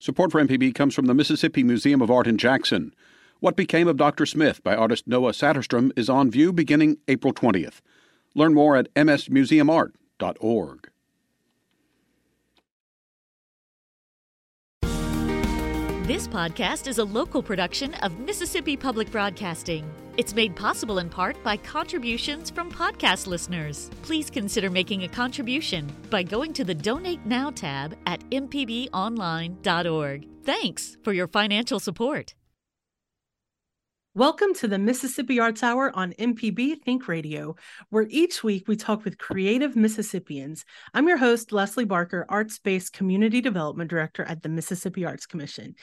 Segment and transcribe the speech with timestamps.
[0.00, 2.94] Support for MPB comes from the Mississippi Museum of Art in Jackson.
[3.40, 4.24] What Became of Dr.
[4.24, 7.82] Smith by artist Noah Saterstrom is on view beginning April 20th.
[8.34, 10.88] Learn more at msmuseumart.org.
[16.06, 19.84] This podcast is a local production of Mississippi Public Broadcasting.
[20.20, 23.88] It's made possible in part by contributions from podcast listeners.
[24.02, 30.28] Please consider making a contribution by going to the Donate Now tab at mpbonline.org.
[30.44, 32.34] Thanks for your financial support.
[34.12, 37.56] Welcome to the Mississippi Arts Hour on MPB Think Radio,
[37.88, 40.66] where each week we talk with creative Mississippians.
[40.92, 45.76] I'm your host, Leslie Barker, Arts Based Community Development Director at the Mississippi Arts Commission.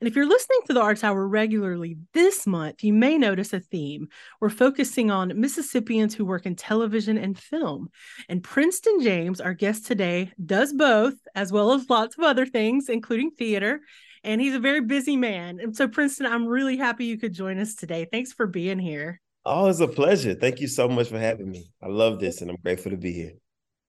[0.00, 3.60] And if you're listening to the Arts Hour regularly this month, you may notice a
[3.60, 4.08] theme.
[4.40, 7.88] We're focusing on Mississippians who work in television and film.
[8.28, 12.88] And Princeton James, our guest today, does both, as well as lots of other things,
[12.88, 13.80] including theater
[14.24, 15.60] and he's a very busy man.
[15.60, 18.06] And so, Princeton, I'm really happy you could join us today.
[18.10, 19.20] Thanks for being here.
[19.44, 20.34] Oh, it's a pleasure.
[20.34, 21.70] Thank you so much for having me.
[21.82, 23.32] I love this and I'm grateful to be here.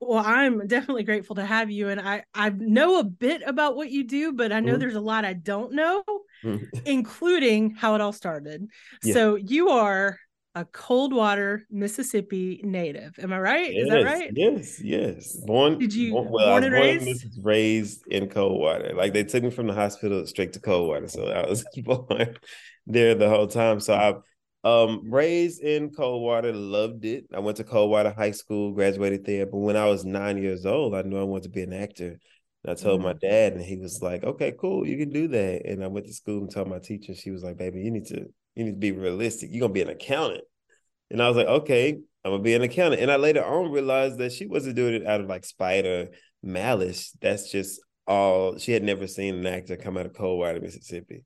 [0.02, 1.90] Well, I'm definitely grateful to have you.
[1.90, 4.80] And I, I know a bit about what you do, but I know mm-hmm.
[4.80, 6.04] there's a lot I don't know,
[6.44, 6.64] mm-hmm.
[6.86, 8.68] including how it all started.
[9.04, 9.14] Yeah.
[9.14, 10.18] So you are
[10.56, 13.20] a Coldwater, Mississippi native.
[13.20, 13.74] Am I right?
[13.74, 14.32] Yes, Is that right?
[14.34, 15.38] Yes, yes.
[15.46, 15.78] Born.
[15.78, 17.40] Did you born, well, born and born raised?
[17.42, 18.94] raised in Coldwater.
[18.96, 22.36] Like they took me from the hospital straight to Coldwater, so I was born
[22.88, 23.80] there the whole time.
[23.80, 24.16] So I
[24.64, 27.26] um raised in Coldwater, loved it.
[27.34, 29.46] I went to Coldwater High School, graduated there.
[29.46, 32.20] But when I was nine years old, I knew I wanted to be an actor.
[32.64, 33.08] And I told mm-hmm.
[33.08, 36.08] my dad, and he was like, "Okay, cool, you can do that." And I went
[36.08, 37.16] to school and told my teacher.
[37.16, 39.50] She was like, "Baby, you need to you need to be realistic.
[39.52, 40.44] You're gonna be an accountant."
[41.12, 43.02] And I was like, okay, I'm gonna be an accountant.
[43.02, 46.10] And I later on realized that she wasn't doing it out of like spite or
[46.44, 47.16] malice.
[47.22, 51.24] That's just all she had never seen an actor come out of Coldwater, Mississippi.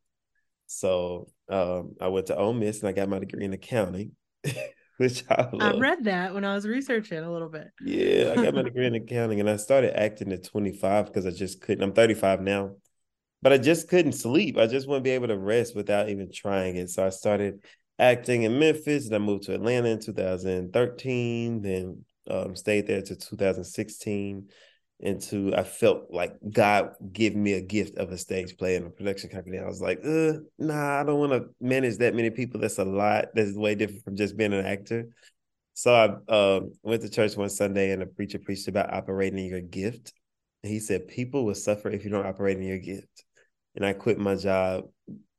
[0.67, 4.11] So um, I went to Ole Miss and I got my degree in accounting,
[4.97, 5.49] which I.
[5.59, 7.67] I read that when I was researching a little bit.
[7.83, 11.31] Yeah, I got my degree in accounting and I started acting at 25 because I
[11.31, 11.83] just couldn't.
[11.83, 12.76] I'm 35 now,
[13.42, 14.58] but I just couldn't sleep.
[14.58, 16.89] I just wouldn't be able to rest without even trying it.
[16.89, 17.64] So I started
[17.99, 19.08] acting in Memphis.
[19.08, 21.61] and I moved to Atlanta in 2013.
[21.61, 24.48] Then um, stayed there to 2016.
[25.03, 28.89] Into I felt like God gave me a gift of a stage play in a
[28.89, 29.59] production company.
[29.59, 32.61] I was like, uh, nah, I don't want to manage that many people.
[32.61, 33.25] That's a lot.
[33.33, 35.09] That's way different from just being an actor.
[35.73, 39.59] So I um, went to church one Sunday and a preacher preached about operating your
[39.59, 40.13] gift.
[40.63, 43.25] And he said, People will suffer if you don't operate in your gift.
[43.75, 44.86] And I quit my job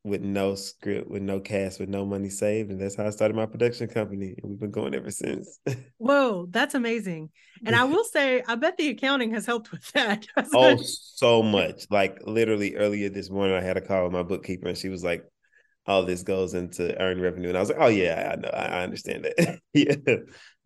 [0.04, 2.70] with no script, with no cast, with no money saved.
[2.70, 4.34] And that's how I started my production company.
[4.42, 5.58] And we've been going ever since.
[5.96, 7.30] Whoa, that's amazing.
[7.64, 10.26] And I will say, I bet the accounting has helped with that.
[10.54, 11.86] oh, so much.
[11.90, 15.02] Like literally earlier this morning, I had a call with my bookkeeper and she was
[15.02, 15.24] like,
[15.86, 17.48] all this goes into earned revenue.
[17.48, 19.60] And I was like, oh yeah, I know, I understand that.
[19.74, 19.94] yeah.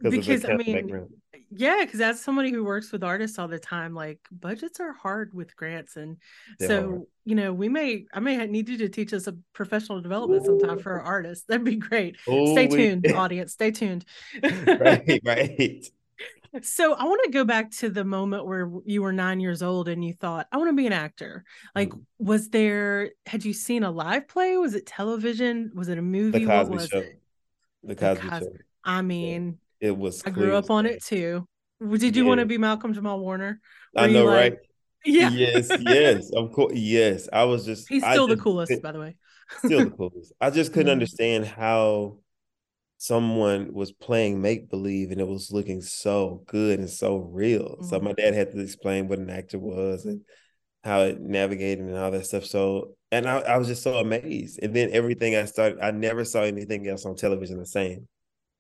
[0.00, 1.10] Because I mean, background
[1.50, 5.32] yeah because as somebody who works with artists all the time like budgets are hard
[5.32, 6.18] with grants and
[6.58, 7.02] They're so hard.
[7.24, 10.46] you know we may i may need you to teach us a professional development Ooh.
[10.46, 13.12] sometime for our artists that'd be great Ooh, stay tuned we...
[13.14, 14.04] audience stay tuned
[14.42, 15.86] right right
[16.62, 19.88] so i want to go back to the moment where you were nine years old
[19.88, 21.44] and you thought i want to be an actor
[21.74, 22.00] like mm.
[22.18, 26.40] was there had you seen a live play was it television was it a movie
[26.40, 27.20] the cosby show it?
[27.82, 30.22] the cosby, the cosby show i mean it was.
[30.26, 31.46] I grew up on it too.
[31.80, 32.28] Did you yeah.
[32.28, 33.60] want to be Malcolm Jamal Warner?
[33.94, 34.58] Were I know, like, right?
[35.04, 35.30] Yeah.
[35.30, 36.72] Yes, yes, of course.
[36.74, 37.88] Yes, I was just.
[37.88, 39.16] He's still the coolest, by the way.
[39.58, 40.32] still the coolest.
[40.40, 42.18] I just couldn't understand how
[42.98, 47.76] someone was playing make believe and it was looking so good and so real.
[47.76, 47.86] Mm-hmm.
[47.86, 50.20] So my dad had to explain what an actor was and
[50.82, 52.44] how it navigated and all that stuff.
[52.44, 54.58] So and I, I was just so amazed.
[54.62, 58.08] And then everything I started, I never saw anything else on television the same.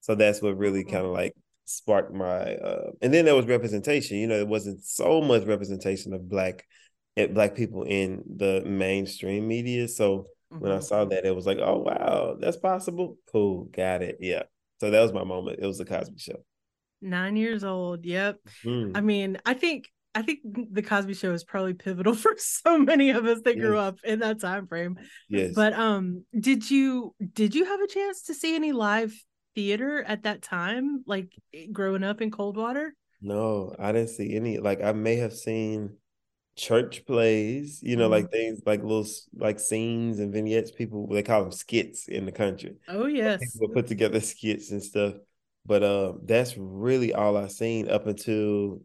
[0.00, 1.34] So that's what really kind of like
[1.64, 4.18] sparked my uh and then there was representation.
[4.18, 6.64] You know, it wasn't so much representation of black
[7.16, 9.88] eh, black people in the mainstream media.
[9.88, 10.62] So mm-hmm.
[10.62, 11.10] when I saw mm-hmm.
[11.10, 13.16] that, it was like, oh wow, that's possible.
[13.32, 14.18] Cool, got it.
[14.20, 14.44] Yeah.
[14.80, 15.58] So that was my moment.
[15.60, 16.44] It was the Cosby Show.
[17.00, 18.04] Nine years old.
[18.04, 18.38] Yep.
[18.64, 18.96] Mm-hmm.
[18.96, 20.40] I mean, I think I think
[20.72, 23.64] the Cosby Show is probably pivotal for so many of us that yes.
[23.64, 24.96] grew up in that time frame.
[25.28, 25.52] Yes.
[25.54, 29.14] But um, did you did you have a chance to see any live
[29.54, 31.32] theater at that time, like
[31.72, 32.94] growing up in Coldwater?
[33.20, 34.58] No, I didn't see any.
[34.58, 35.96] Like I may have seen
[36.58, 38.12] church plays, you know, mm-hmm.
[38.12, 39.06] like things like little
[39.36, 40.72] like scenes and vignettes.
[40.72, 42.76] People they call them skits in the country.
[42.88, 45.14] Oh yes, people put together skits and stuff.
[45.64, 48.82] But uh, that's really all I seen up until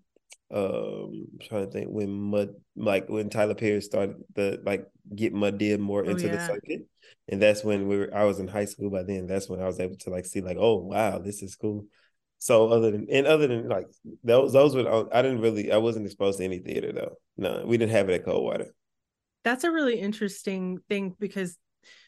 [0.51, 5.33] um I'm trying to think when Mud like when Tyler Perry started the like get
[5.33, 6.47] Madea more Oh, into the yeah.
[6.47, 6.87] circuit.
[7.29, 9.27] And that's when we were I was in high school by then.
[9.27, 11.85] That's when I was able to like see like, oh wow, this is cool.
[12.43, 13.87] So other than and other than like
[14.21, 17.13] those those were I didn't really I wasn't exposed to any theater though.
[17.37, 18.75] No, we didn't have it at Coldwater.
[19.45, 21.57] That's a really interesting thing because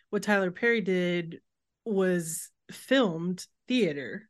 [0.09, 1.39] what Tyler Perry did
[1.85, 4.27] was filmed theater.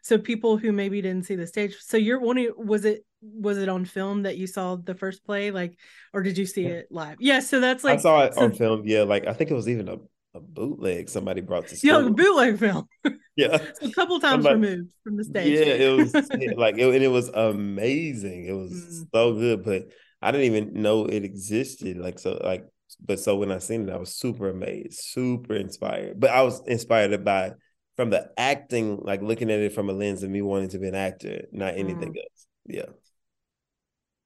[0.00, 1.76] So people who maybe didn't see the stage.
[1.78, 5.50] So you're one was it was it on film that you saw the first play
[5.50, 5.78] like
[6.14, 7.18] or did you see it live?
[7.20, 8.82] Yeah, so that's like I saw it so- on film.
[8.86, 9.96] Yeah, like I think it was even a,
[10.34, 12.10] a bootleg somebody brought to yeah, school.
[12.14, 12.88] bootleg film.
[13.36, 13.58] yeah.
[13.80, 15.58] So a couple times Somebody- removed from the stage.
[15.58, 18.46] Yeah, it was yeah, like it, and it was amazing.
[18.46, 19.06] It was Mm.
[19.14, 19.88] so good, but
[20.20, 21.96] I didn't even know it existed.
[21.98, 22.66] Like so, like
[23.04, 26.20] but so when I seen it, I was super amazed, super inspired.
[26.20, 27.52] But I was inspired by
[27.96, 30.88] from the acting, like looking at it from a lens of me wanting to be
[30.88, 32.46] an actor, not anything else.
[32.66, 32.86] Yeah.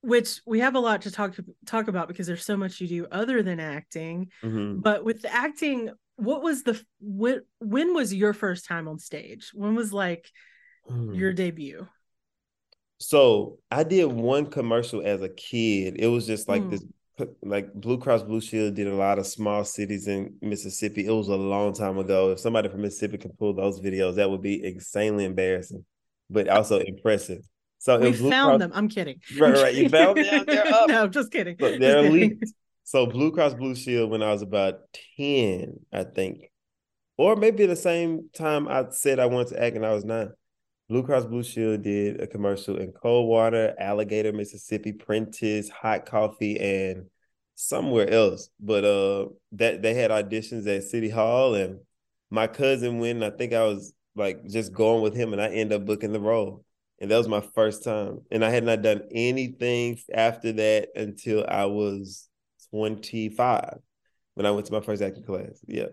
[0.03, 1.35] Which we have a lot to talk
[1.67, 4.31] talk about because there's so much you do other than acting.
[4.43, 4.83] Mhm.
[4.83, 9.51] But with the acting, what was the when when was your first time on stage?
[9.55, 10.31] When was like
[10.87, 11.13] Hmm.
[11.15, 11.89] your debut?
[12.99, 15.97] So I did one commercial as a kid.
[15.99, 16.71] It was just like Mm.
[16.71, 16.85] this,
[17.43, 21.05] like Blue Cross Blue Shield did a lot of small cities in Mississippi.
[21.07, 22.31] It was a long time ago.
[22.31, 25.85] If somebody from Mississippi can pull those videos, that would be insanely embarrassing,
[26.31, 27.43] but also impressive.
[27.78, 28.70] So We found Cross- them.
[28.75, 29.20] I'm kidding.
[29.38, 29.75] Right, right.
[29.75, 30.44] You found them?
[30.46, 30.88] They're up.
[30.88, 31.56] no, just kidding.
[31.58, 32.17] Look, Just they're kidding.
[32.17, 32.44] elite.
[32.88, 34.78] So Blue Cross Blue Shield when I was about
[35.17, 36.52] 10, I think.
[37.19, 40.31] Or maybe the same time I said I wanted to act and I was nine.
[40.88, 47.06] Blue Cross Blue Shield did a commercial in Coldwater, Alligator, Mississippi, Prentiss, Hot Coffee, and
[47.56, 48.50] somewhere else.
[48.61, 51.81] But uh that they had auditions at City Hall and
[52.31, 55.49] my cousin went, and I think I was like just going with him and I
[55.49, 56.64] ended up booking the role.
[56.99, 58.21] And that was my first time.
[58.31, 62.29] And I had not done anything after that until I was
[62.71, 63.79] 25
[64.35, 65.61] when I went to my first acting class.
[65.67, 65.87] Yeah.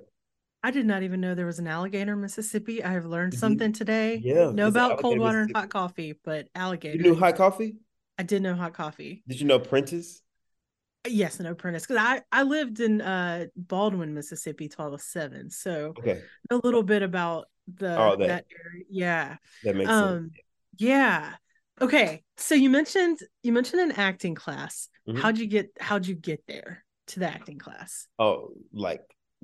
[0.66, 2.82] I did not even know there was an alligator in Mississippi.
[2.84, 3.38] I have learned Mhm.
[3.38, 4.22] something today.
[4.24, 6.96] Yeah, Know about cold water and hot coffee, but alligator.
[6.96, 7.76] You knew hot coffee?
[8.18, 9.24] I did know hot coffee.
[9.28, 10.22] Did you know Prentiss?
[11.06, 11.86] Yes, no apprentice.
[11.86, 15.50] Because I, I lived in uh Baldwyn, Mississippi till I was seven.
[15.50, 16.22] So Okay.
[16.50, 18.28] a little bit about the Oh, that.
[18.28, 18.46] that.
[18.66, 18.86] area.
[18.90, 19.38] Yeah.
[19.64, 20.32] That makes sense.
[20.78, 21.34] Yeah.
[21.82, 22.24] Okay.
[22.38, 24.90] So you mentioned you mentioned an acting class.
[25.08, 25.20] Mhm.
[25.20, 28.08] How'd you get how'd you get there to the acting class?
[28.20, 29.02] Oh, like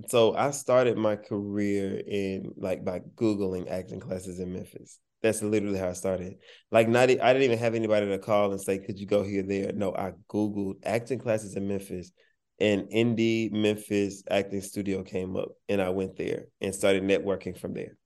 [0.07, 4.99] so I started my career in like by Googling acting classes in Memphis.
[5.21, 6.35] That's literally how I started.
[6.71, 9.43] Like not I didn't even have anybody to call and say, could you go here,
[9.43, 9.73] there?
[9.73, 12.11] No, I Googled acting classes in Memphis
[12.59, 17.73] and Indie Memphis acting studio came up and I went there and started networking from
[17.73, 17.97] there.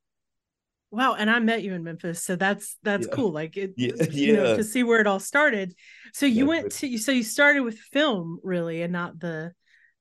[0.94, 3.13] Wow, and I met you in Memphis, so that's that's Yeah.
[3.16, 3.31] cool.
[3.31, 4.56] Like it, Yeah, you know, yeah.
[4.57, 5.74] to see where it all started.
[6.13, 9.54] So you went to so you started with film really, and not the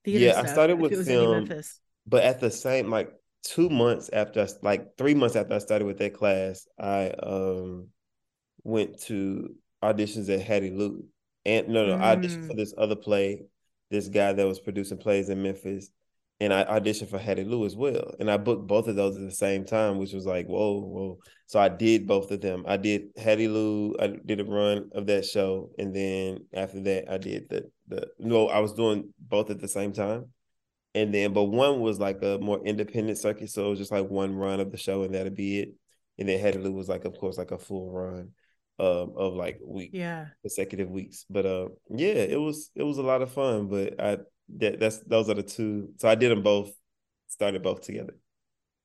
[0.05, 0.27] theater.
[0.27, 1.31] Yeah, I started with film.
[1.31, 1.81] Memphis.
[2.07, 3.11] but at the same like
[3.43, 7.89] two months after I, like three months after I started with that class, I um
[8.65, 11.05] went to auditions at Hattiloo.
[11.47, 12.49] And no, no, I auditioned Mm.
[12.49, 13.45] for this other play,
[13.91, 15.91] this guy that was producing plays in Memphis.
[16.41, 18.15] And I auditioned for Hattiloo as well.
[18.19, 21.19] And I booked both of those at the same time, which was like, whoa, whoa.
[21.47, 22.65] So I did both of them.
[22.67, 25.71] I did Hattiloo, I did a run of that show.
[25.79, 29.69] And then after that, I did the the no, I was doing both at the
[29.69, 30.33] same time.
[30.95, 34.09] And then, but one was like a more independent circuit, so it was just like
[34.11, 35.69] one run of the show, and that'd be it.
[36.19, 38.31] And then Hattiloo was like, of course, like a full run
[38.79, 40.27] um, of like week Yeah.
[40.43, 41.25] consecutive weeks.
[41.31, 43.69] But uh, yeah, it was it was a lot of fun.
[43.69, 44.19] But I
[44.57, 45.91] that that's those are the two.
[45.99, 46.73] So I did them both,
[47.29, 48.15] started both together.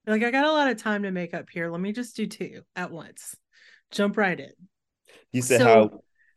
[0.06, 1.70] Like I got a lot of time to make up here.
[1.70, 3.36] Let me just do two at once.
[3.92, 4.52] Jump right in.
[5.34, 5.66] You said So-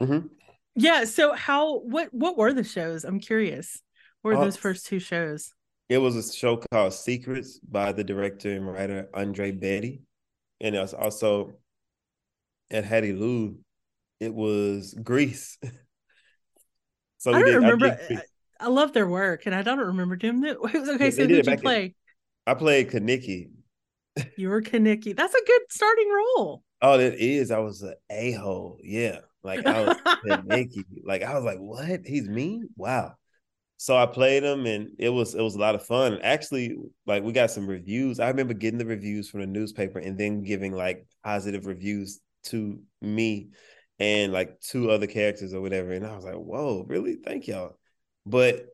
[0.00, 0.30] how Mhm.
[0.74, 1.04] Yeah.
[1.04, 3.04] So how what what were the shows?
[3.04, 3.80] I'm curious.
[4.22, 5.52] What were Uh, those first two shows?
[5.88, 10.02] it was a show called Secrets by the director and writer Andre Betty,
[10.60, 11.58] and it was also
[12.70, 13.58] at Hattiloo.
[14.20, 15.58] It was Grease.
[17.18, 17.88] so I we don't did- remember.
[17.96, 18.20] did Grease.
[18.60, 20.60] I, love their work, and I don't remember doing that.
[20.62, 21.94] Was okay, They- so did who'd you back in- play?
[22.46, 23.50] I played Kenickie.
[24.36, 25.16] You were Kenickie.
[25.16, 26.62] That's a good starting role.
[26.82, 27.50] Oh, that is.
[27.50, 28.78] I was an a hole.
[28.82, 30.84] Yeah, like I was Kenickie.
[31.04, 32.00] Like I was like, what?
[32.04, 32.68] He's mean.
[32.76, 33.14] Wow.
[33.76, 36.18] So I played him, and it was it was a lot of fun.
[36.22, 36.76] Actually,
[37.06, 38.18] like we got some reviews.
[38.20, 42.80] I remember getting the reviews from the newspaper, and then giving like positive reviews to
[43.00, 43.50] me
[43.98, 45.92] and like two other characters or whatever.
[45.92, 47.16] And I was like, whoa, really?
[47.24, 47.78] Thank y'all.
[48.30, 48.66] But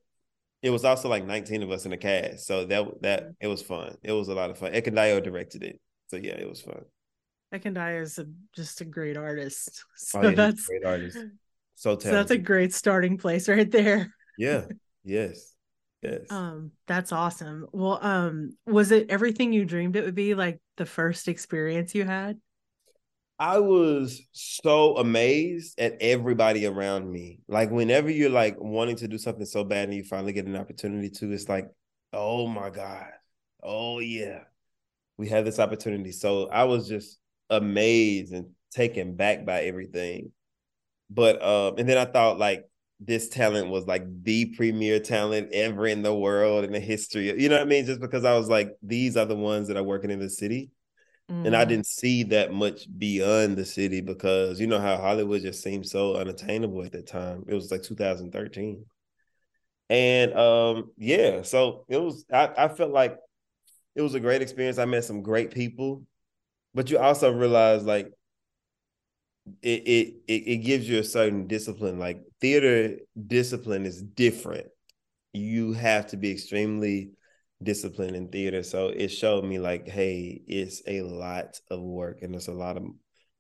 [0.63, 2.47] it was also like 19 of us in the cast.
[2.47, 3.97] So that that it was fun.
[4.03, 4.73] It was a lot of fun.
[4.73, 5.81] Ekundayo directed it.
[6.09, 6.85] So yeah, it was fun.
[7.53, 9.85] Ekundayo is a, just a great artist.
[9.97, 11.19] So Oh, yeah, that's great artist.
[11.79, 12.11] So talented.
[12.11, 14.13] So that's a great starting place right there.
[14.39, 14.63] Yeah.
[15.05, 15.55] Yes.
[16.03, 16.29] Yes.
[16.31, 17.67] Um, that's awesome.
[17.73, 22.05] Well, um, was it everything you dreamed it would be like the first experience you
[22.05, 22.41] had?
[23.39, 27.41] I was so amazed at everybody around me.
[27.49, 30.57] Like whenever you're like wanting to do something so bad and you finally get an
[30.57, 31.69] opportunity to, it's like,
[32.13, 33.09] oh my God.
[33.63, 34.41] Oh yeah.
[35.19, 36.13] We have this opportunity.
[36.13, 37.19] So I was just
[37.51, 40.33] amazed and taken back by everything.
[41.11, 42.65] But um, and then I thought like
[43.01, 47.41] this talent was like the premier talent ever in the world in the history.
[47.41, 47.85] You know what I mean?
[47.85, 50.71] Just because I was like, these are the ones that are working in the city.
[51.31, 51.47] Mm-hmm.
[51.47, 51.71] And I mm-hmm.
[51.71, 56.17] didn't see that much beyond the city because you know how Hollywood just seemed so
[56.17, 57.45] unattainable at that time.
[57.49, 58.85] It was like 2013.
[59.89, 63.19] And um, yeah, so it was I, I felt like
[63.95, 64.79] it was a great experience.
[64.79, 66.03] I met some great people,
[66.75, 68.13] but you also realize like
[69.63, 71.99] it it it, it gives you a certain discipline.
[71.99, 74.67] Like theater discipline is different.
[75.33, 77.11] You have to be extremely
[77.63, 78.63] discipline in theater.
[78.63, 82.77] So it showed me like, hey, it's a lot of work and there's a lot
[82.77, 82.85] of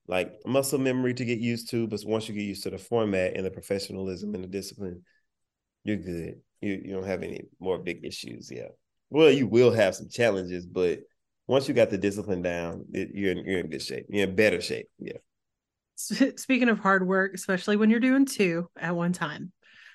[0.08, 1.87] like muscle memory to get used to.
[1.87, 5.02] But once you get used to the format and the professionalism and the discipline,
[5.85, 6.40] you're good.
[6.61, 8.50] You you don't have any more big issues.
[8.50, 8.68] Yeah.
[9.11, 11.00] Well, you will have some challenges, but
[11.46, 14.06] once you got the discipline down, it, you're in, you're in good shape.
[14.08, 14.88] You're in better shape.
[14.99, 15.18] Yeah.
[15.94, 19.52] Speaking of hard work, especially when you're doing two at one time,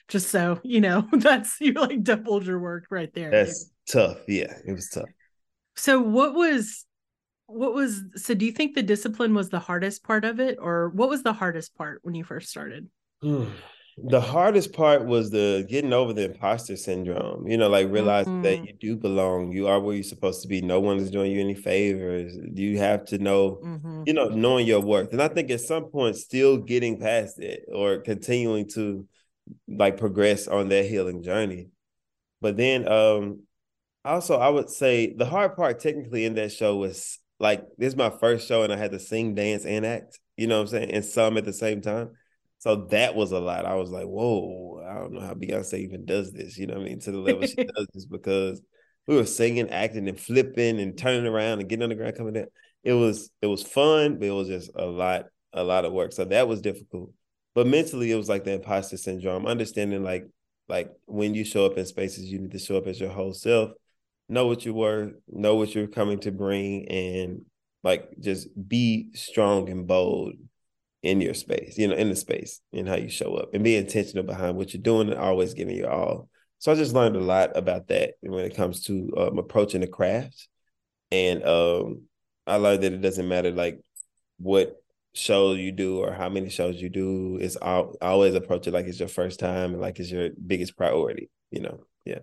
[0.08, 3.32] just so you know, that's you like doubled your work right there.
[3.32, 4.18] That's tough.
[4.28, 5.10] Yeah, it was tough.
[5.76, 6.86] So what was
[7.48, 10.90] what was so do you think the discipline was the hardest part of it or
[10.90, 12.88] what was the hardest part when you first started?
[13.98, 18.44] the hardest part was the getting over the imposter syndrome you know like realizing mm-hmm.
[18.44, 21.32] that you do belong you are where you're supposed to be no one is doing
[21.32, 24.04] you any favors you have to know mm-hmm.
[24.06, 27.66] you know knowing your worth and i think at some point still getting past it
[27.72, 29.06] or continuing to
[29.68, 31.68] like progress on that healing journey
[32.40, 33.42] but then um
[34.04, 37.96] also I would say the hard part technically in that show was like this is
[37.96, 40.68] my first show and I had to sing, dance, and act, you know what I'm
[40.68, 40.92] saying?
[40.92, 42.12] And some at the same time.
[42.60, 43.66] So that was a lot.
[43.66, 46.84] I was like, whoa, I don't know how Beyonce even does this, you know what
[46.84, 47.00] I mean?
[47.00, 48.62] To the level she does this because
[49.08, 52.34] we were singing, acting, and flipping and turning around and getting on the ground, coming
[52.34, 52.48] down.
[52.84, 56.14] It was it was fun, but it was just a lot, a lot of work.
[56.14, 57.12] So that was difficult.
[57.56, 60.28] But mentally, it was like the imposter syndrome, understanding like
[60.70, 63.34] like when you show up in spaces, you need to show up as your whole
[63.34, 63.72] self
[64.30, 67.46] know what you were, know what you're coming to bring, and
[67.84, 70.34] like just be strong and bold
[71.04, 73.76] in your space, you know, in the space and how you show up and be
[73.76, 76.30] intentional behind what you're doing and always giving your all.
[76.60, 79.88] So I just learned a lot about that when it comes to um, approaching the
[79.88, 80.48] craft.
[81.12, 82.04] And um,
[82.46, 83.82] I learned that it doesn't matter like
[84.38, 84.76] what
[85.14, 87.40] show you do or how many shows you do.
[87.42, 90.78] It's all, always approach it like it's your first time and like it's your biggest
[90.78, 91.80] priority, you know?
[92.06, 92.20] Yeah.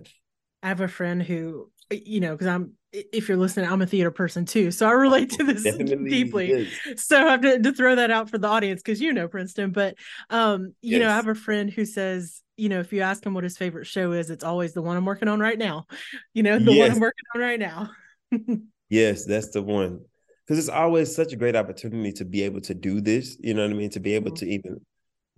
[0.63, 4.11] I have a friend who you know, because I'm if you're listening, I'm a theater
[4.11, 6.51] person too, so I relate to this Definitely deeply.
[6.51, 6.73] Is.
[6.97, 9.73] So I have to, to, throw that out for the audience because you know Princeton.
[9.73, 9.97] But
[10.31, 11.01] um, you yes.
[11.01, 13.59] know, I have a friend who says, you know, if you ask him what his
[13.59, 15.87] favorite show is, it's always the one I'm working on right now.
[16.35, 16.89] You know, the yes.
[16.89, 17.91] one I'm working on right now.
[18.89, 20.01] yes, that's the one.
[20.47, 23.37] Because it's always such a great opportunity to be able to do this.
[23.41, 23.91] You know what I mean?
[23.91, 24.47] To be able mm-hmm.
[24.47, 24.81] to even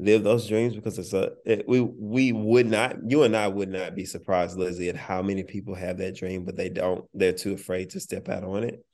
[0.00, 3.68] live those dreams because it's a it, we we would not you and I would
[3.68, 7.04] not be surprised, Lizzie, at how many people have that dream, but they don't.
[7.12, 8.84] They're too afraid to step out on it.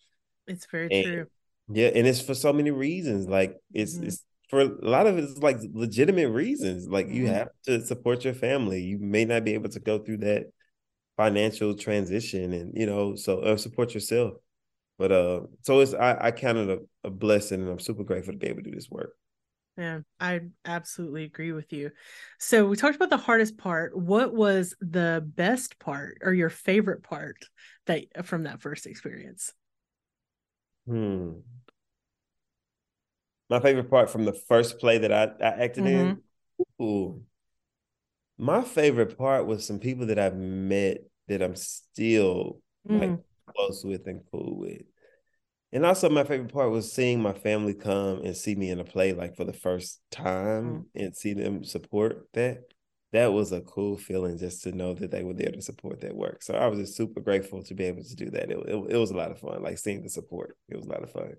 [0.46, 1.26] It's very and, true.
[1.68, 3.28] Yeah, and it's for so many reasons.
[3.28, 4.08] Like it's mm-hmm.
[4.08, 6.88] it's for a lot of it is like legitimate reasons.
[6.88, 7.14] Like mm-hmm.
[7.14, 8.82] you have to support your family.
[8.82, 10.46] You may not be able to go through that
[11.16, 14.34] financial transition, and you know, so uh, support yourself.
[14.98, 18.32] But uh, so it's I I count it a, a blessing, and I'm super grateful
[18.32, 19.14] to be able to do this work.
[19.76, 21.90] Yeah, I absolutely agree with you.
[22.38, 23.96] So we talked about the hardest part.
[23.96, 27.36] What was the best part or your favorite part
[27.86, 29.52] that from that first experience?
[30.86, 31.32] Hmm.
[33.50, 36.20] My favorite part from the first play that I, I acted mm-hmm.
[36.80, 36.84] in.
[36.84, 37.22] Ooh.
[38.38, 43.00] My favorite part was some people that I've met that I'm still mm.
[43.00, 43.18] like
[43.54, 44.82] close with and cool with.
[45.72, 48.84] And also, my favorite part was seeing my family come and see me in a
[48.84, 51.04] play like for the first time mm-hmm.
[51.04, 52.64] and see them support that.
[53.12, 56.14] That was a cool feeling just to know that they were there to support that
[56.14, 56.42] work.
[56.42, 58.50] So I was just super grateful to be able to do that.
[58.50, 60.56] It, it, it was a lot of fun, like seeing the support.
[60.68, 61.36] It was a lot of fun.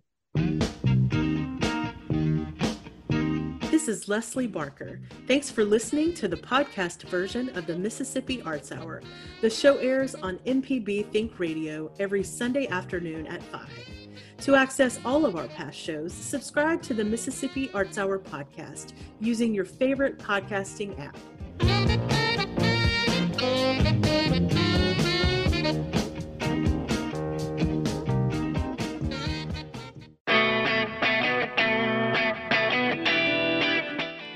[3.69, 5.00] This is Leslie Barker.
[5.27, 9.01] Thanks for listening to the podcast version of the Mississippi Arts Hour.
[9.41, 13.96] The show airs on MPB Think Radio every Sunday afternoon at 5.
[14.39, 19.53] To access all of our past shows, subscribe to the Mississippi Arts Hour podcast using
[19.53, 21.17] your favorite podcasting app.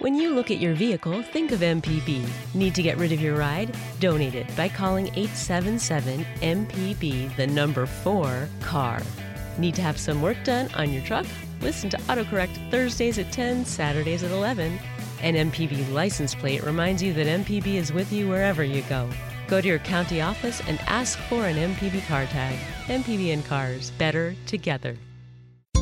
[0.01, 2.27] When you look at your vehicle, think of MPB.
[2.55, 3.77] Need to get rid of your ride?
[3.99, 8.99] Donate it by calling 877 MPB, the number 4 CAR.
[9.57, 11.25] Need to have some work done on your truck?
[11.61, 14.79] Listen to AutoCorrect Thursdays at 10, Saturdays at 11.
[15.21, 19.09] An MPB license plate reminds you that MPB is with you wherever you go.
[19.47, 22.57] Go to your county office and ask for an MPB car tag.
[22.87, 24.97] MPB and cars, better together.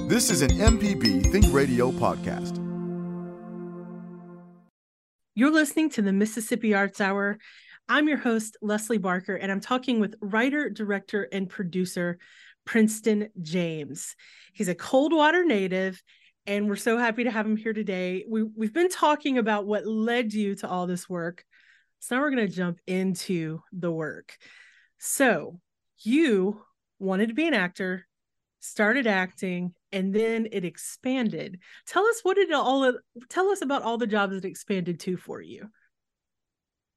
[0.07, 2.57] This is an MPB Think Radio podcast.
[5.35, 7.37] You're listening to the Mississippi Arts Hour.
[7.87, 12.19] I'm your host, Leslie Barker, and I'm talking with writer, director, and producer
[12.69, 14.15] Princeton James.
[14.53, 16.03] He's a Coldwater native,
[16.45, 18.25] and we're so happy to have him here today.
[18.29, 21.43] We, we've been talking about what led you to all this work.
[21.97, 24.37] So now we're going to jump into the work.
[24.99, 25.59] So,
[26.03, 26.61] you
[26.99, 28.05] wanted to be an actor,
[28.59, 31.57] started acting, and then it expanded.
[31.87, 32.93] Tell us what did all
[33.29, 35.69] tell us about all the jobs it expanded to for you.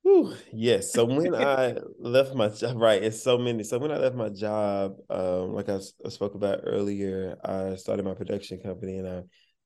[0.02, 0.92] Whew, yes.
[0.92, 3.62] So when I left my job, right, it's so many.
[3.64, 8.04] So when I left my job, um, like I, I, spoke about earlier, I started
[8.04, 9.22] my production company and I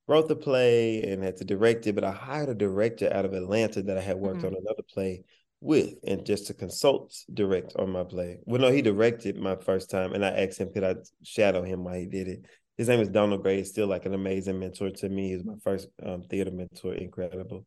[0.08, 1.94] wrote the play and had to direct it.
[1.94, 4.46] But I hired a director out of Atlanta that I had worked mm-hmm.
[4.46, 5.24] on another play
[5.60, 8.38] with, and just to consult direct on my play.
[8.44, 11.82] Well, no, he directed my first time, and I asked him could I shadow him
[11.82, 13.58] while he did it his name is Donald Gray.
[13.58, 15.30] He's still like an amazing mentor to me.
[15.30, 16.94] He's my first um, theater mentor.
[16.94, 17.66] Incredible.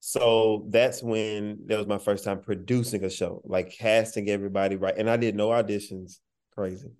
[0.00, 4.96] So that's when that was my first time producing a show, like casting everybody right.
[4.96, 6.18] And I did no auditions.
[6.54, 6.90] Crazy.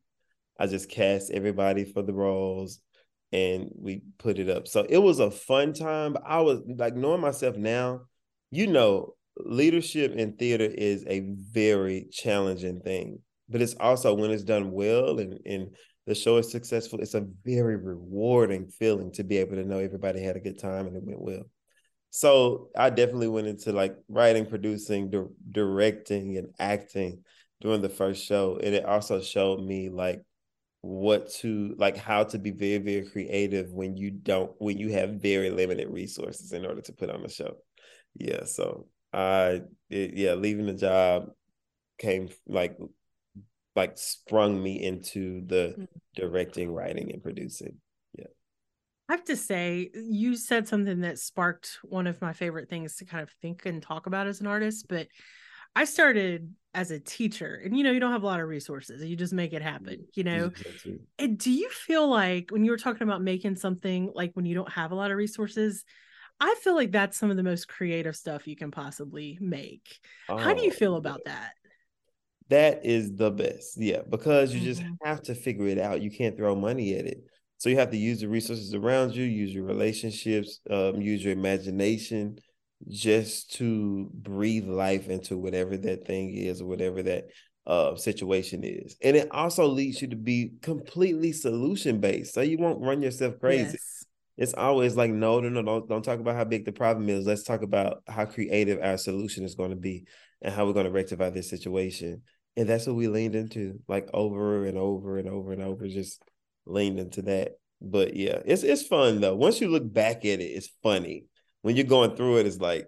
[0.59, 2.80] I just cast everybody for the roles
[3.33, 4.69] and we put it up.
[4.69, 6.16] So it was a fun time.
[6.26, 8.02] I was like knowing myself now,
[8.50, 13.21] you know, leadership in theater is a very challenging thing.
[13.49, 15.75] But it's also when it's done well and and
[16.07, 20.23] the show is successful, it's a very rewarding feeling to be able to know everybody
[20.23, 21.45] had a good time and it went well.
[22.11, 27.23] So I definitely went into like writing, producing, di- directing, and acting
[27.61, 30.23] during the first show, and it also showed me like
[30.83, 35.21] what to like how to be very very creative when you don't when you have
[35.21, 37.55] very limited resources in order to put on a show
[38.15, 41.27] yeah so i it, yeah leaving the job
[41.99, 42.79] came like
[43.77, 45.85] like sprung me into the mm-hmm.
[46.15, 47.77] directing, writing, and producing.
[49.11, 53.05] I have to say, you said something that sparked one of my favorite things to
[53.05, 54.87] kind of think and talk about as an artist.
[54.89, 55.09] But
[55.75, 59.03] I started as a teacher, and you know, you don't have a lot of resources,
[59.03, 60.53] you just make it happen, you know.
[61.19, 64.55] And do you feel like when you were talking about making something like when you
[64.55, 65.85] don't have a lot of resources,
[66.39, 69.99] I feel like that's some of the most creative stuff you can possibly make.
[70.29, 71.55] Oh, How do you feel about that?
[72.51, 73.77] that is the best.
[73.77, 75.05] Yeah, because you just mm-hmm.
[75.05, 76.01] have to figure it out.
[76.01, 77.25] You can't throw money at it.
[77.61, 81.35] So you have to use the resources around you, use your relationships, um, use your
[81.35, 82.39] imagination
[82.89, 87.25] just to breathe life into whatever that thing is or whatever that
[87.67, 88.97] uh, situation is.
[89.03, 92.33] And it also leads you to be completely solution based.
[92.33, 93.73] So you won't run yourself crazy.
[93.73, 94.05] Yes.
[94.39, 97.27] It's always like, no, no, no, don't, don't talk about how big the problem is.
[97.27, 100.07] Let's talk about how creative our solution is going to be
[100.41, 102.23] and how we're going to rectify this situation
[102.57, 106.23] and that's what we leaned into like over and over and over and over just
[106.71, 107.52] leaned into that.
[107.83, 109.37] But yeah it's it's fun though.
[109.37, 111.26] Once you look back at it it's funny.
[111.63, 112.87] When you're going through it it's like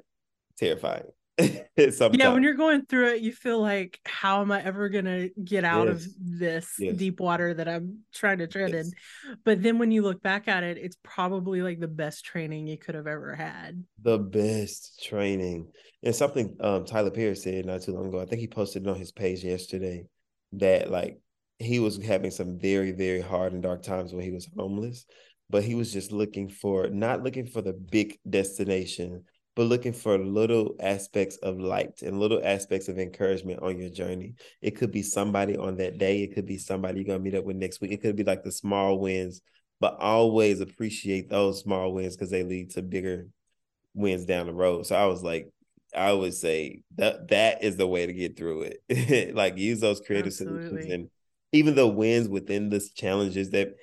[0.58, 1.04] terrifying
[1.40, 5.64] yeah when you're going through it you feel like how am i ever gonna get
[5.64, 6.04] out yes.
[6.04, 6.94] of this yes.
[6.94, 8.86] deep water that i'm trying to tread yes.
[8.86, 8.92] in
[9.44, 12.76] but then when you look back at it it's probably like the best training you
[12.76, 13.82] could have ever had.
[14.02, 15.68] The best training.
[16.02, 18.90] And something um, tyler perry said not too long ago i think he posted it
[18.90, 20.04] on his page yesterday
[20.52, 21.18] that like
[21.62, 25.04] he was having some very very hard and dark times when he was homeless
[25.50, 29.22] but he was just looking for not looking for the big destination
[29.54, 34.34] but looking for little aspects of light and little aspects of encouragement on your journey.
[34.62, 36.22] It could be somebody on that day.
[36.22, 37.92] It could be somebody you're gonna meet up with next week.
[37.92, 39.42] It could be like the small wins,
[39.78, 43.28] but always appreciate those small wins because they lead to bigger
[43.94, 44.86] wins down the road.
[44.86, 45.50] So I was like,
[45.94, 49.34] I would say that that is the way to get through it.
[49.34, 50.68] like use those creative Absolutely.
[50.68, 51.10] solutions and
[51.52, 53.74] even the wins within this challenges that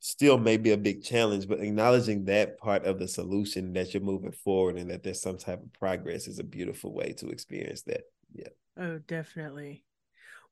[0.00, 4.02] still may be a big challenge, but acknowledging that part of the solution that you're
[4.02, 7.82] moving forward and that there's some type of progress is a beautiful way to experience
[7.82, 8.02] that.
[8.34, 8.48] Yeah.
[8.76, 9.84] Oh, definitely.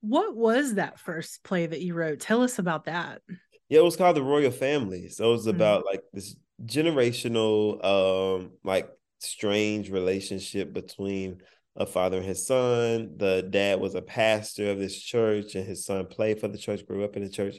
[0.00, 2.20] What was that first play that you wrote?
[2.20, 3.22] Tell us about that.
[3.68, 5.08] Yeah, it was called the Royal Family.
[5.08, 5.50] So it was Mhm.
[5.50, 11.42] about like this generational, um, like strange relationship between
[11.76, 13.14] a father and his son.
[13.16, 16.86] The dad was a pastor of this church, and his son played for the church,
[16.86, 17.56] grew up in the church,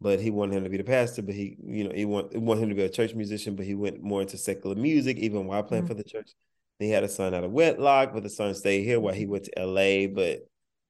[0.00, 1.22] but he wanted him to be the pastor.
[1.22, 3.74] But he, you know, he want wanted him to be a church musician, but he
[3.74, 5.88] went more into secular music, even while playing Mhm.
[5.88, 6.30] for the church.
[6.78, 9.44] He had a son out of wedlock, but the son stayed here while he went
[9.44, 10.06] to LA.
[10.06, 10.40] But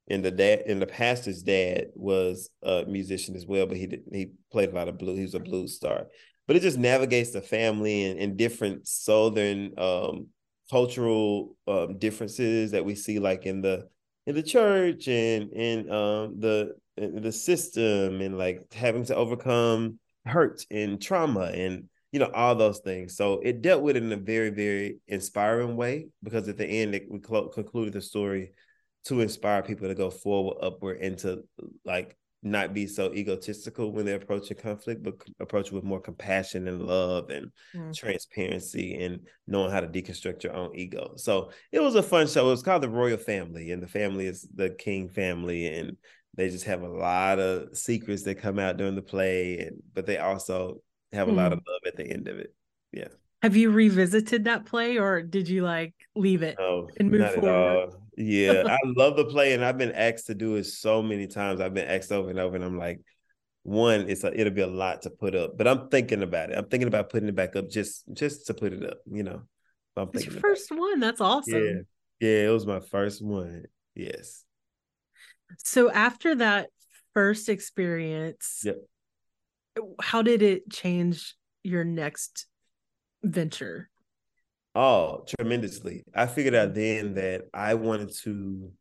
[0.09, 4.03] and the dad and the pastor's dad was a musician as well, but he did
[4.11, 5.17] he played a lot of blues.
[5.19, 6.07] He was a blues star.
[6.47, 10.29] But it just navigates the family and, and different southern um,
[10.73, 13.87] cultural um, differences that we see, like in the
[14.27, 19.99] in the church and in um, the in the system, and like having to overcome
[20.25, 23.17] hurt and trauma and you know all those things.
[23.19, 26.95] So it dealt with it in a very very inspiring way because at the end
[26.95, 28.53] it, we clo- concluded the story
[29.05, 31.45] to inspire people to go forward, upward, and to
[31.85, 36.67] like not be so egotistical when they're approaching conflict, but approach it with more compassion
[36.69, 37.95] and love and Mm.
[37.95, 41.13] transparency and knowing how to deconstruct your own ego.
[41.17, 42.47] So it was a fun show.
[42.49, 45.97] It was called the Royal Family, and the family is the King family, and
[46.35, 50.07] they just have a lot of secrets that come out during the play, and but
[50.07, 52.55] they also have a lot of love at the end of it.
[52.91, 53.09] Yeah.
[53.43, 56.57] Have you revisited that play or did you like leave it?
[56.59, 57.91] No, and move forward.
[58.17, 61.61] Yeah, I love the play, and I've been asked to do it so many times.
[61.61, 63.01] I've been asked over and over, and I'm like,
[63.65, 66.59] one, it's a, it'll be a lot to put up, but I'm thinking about it.
[66.59, 68.99] I'm thinking about putting it back up just just to put it up.
[69.11, 69.43] You know,
[69.97, 70.41] I'm It's your about it.
[70.43, 71.01] first one.
[71.01, 71.87] That's awesome.
[72.21, 73.65] Yeah, yeah, it was my first one.
[73.95, 74.45] Yes.
[75.59, 76.69] So after that
[77.15, 78.77] first experience, Yep.
[80.01, 82.47] how did it change your next
[83.23, 83.91] venture?
[84.75, 86.05] Oh, tremendously.
[86.15, 88.73] I figured out then that I wanted to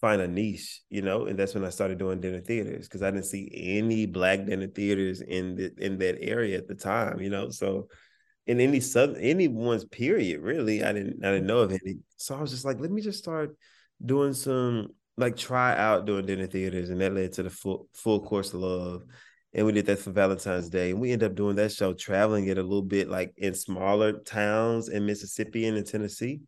[0.00, 3.10] find a niche, you know, and that's when I started doing dinner theaters because I
[3.10, 7.30] didn't see any black dinner theaters in the in that area at the time, you
[7.30, 7.50] know.
[7.50, 7.88] So
[8.46, 11.98] in any southern anyone's period, really, I didn't I didn't know of any.
[12.16, 13.56] So I was just like, let me just start
[14.04, 18.20] doing some like try out doing dinner theaters, and that led to the full full
[18.20, 19.02] course love.
[19.54, 20.90] And we did that for Valentine's Day.
[20.90, 24.12] And we ended up doing that show, traveling it a little bit like in smaller
[24.20, 26.40] towns in Mississippi and in Tennessee.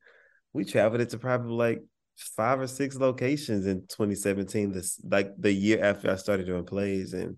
[0.52, 1.82] We traveled it to probably like
[2.18, 7.14] five or six locations in 2017, this like the year after I started doing plays.
[7.14, 7.36] And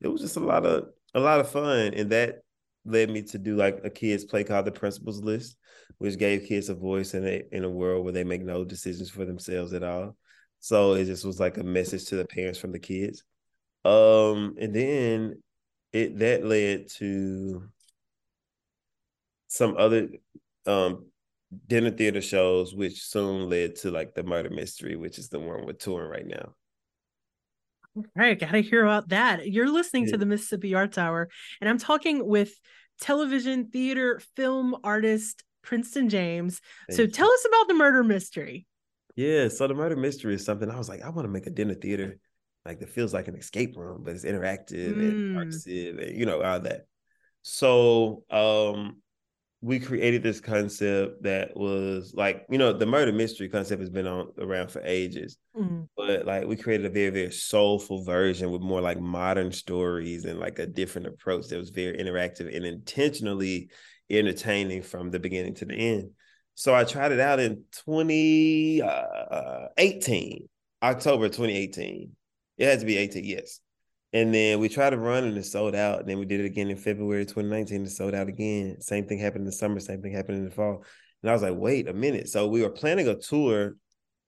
[0.00, 1.92] it was just a lot of a lot of fun.
[1.94, 2.42] And that
[2.84, 5.56] led me to do like a kids play called the Principals List,
[5.98, 9.10] which gave kids a voice in a in a world where they make no decisions
[9.10, 10.16] for themselves at all.
[10.60, 13.24] So it just was like a message to the parents from the kids.
[13.84, 15.42] Um, and then
[15.92, 17.68] it that led to
[19.48, 20.08] some other
[20.66, 21.06] um
[21.66, 25.66] dinner theater shows, which soon led to like the murder mystery, which is the one
[25.66, 26.54] we're touring right now.
[27.94, 29.50] All right, gotta hear about that.
[29.50, 30.12] You're listening Yeah.
[30.12, 31.28] to the Mississippi Arts Hour,
[31.60, 32.58] and I'm talking with
[33.00, 36.60] television, theater, film artist Princeton James.
[36.90, 37.08] so you.
[37.08, 38.66] tell us about the murder mystery.
[39.14, 41.50] Yeah, so the murder mystery is something I was like, I want to make a
[41.50, 42.18] dinner theater
[42.64, 45.36] like that feels like an escape room, but it's interactive and Mm.
[45.36, 46.86] immersive and you know, all that.
[47.42, 49.02] So um
[49.60, 54.06] we created this concept that was like, you know, the murder mystery concept has been
[54.08, 55.36] on around for ages.
[55.56, 60.24] Mm, But like we created a very, very soulful version with more like modern stories
[60.24, 63.70] and like a different approach that was very interactive and intentionally
[64.10, 66.10] entertaining from the beginning to the end.
[66.54, 70.48] So I tried it out in 2018,
[70.82, 72.16] October 2018.
[72.62, 73.58] It had to be 18, yes.
[74.12, 76.00] And then we tried to run and it sold out.
[76.00, 77.82] And then we did it again in February 2019.
[77.84, 78.80] It sold out again.
[78.80, 80.84] Same thing happened in the summer, same thing happened in the fall.
[81.22, 82.28] And I was like, wait a minute.
[82.28, 83.74] So we were planning a tour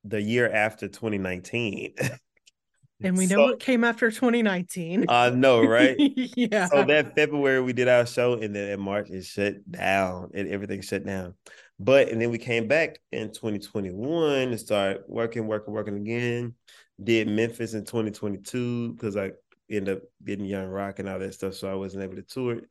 [0.02, 1.94] the year after 2019.
[3.02, 5.06] And we know So- what came after 2019.
[5.08, 5.96] I know, right?
[6.36, 6.68] yeah.
[6.68, 10.48] so that February we did our show, and then in March it shut down, and
[10.48, 11.34] everything shut down.
[11.78, 16.54] But and then we came back in 2021 and started working, working, working again.
[17.02, 19.32] Did Memphis in 2022 because I
[19.70, 22.56] ended up getting Young Rock and all that stuff, so I wasn't able to tour
[22.58, 22.64] it.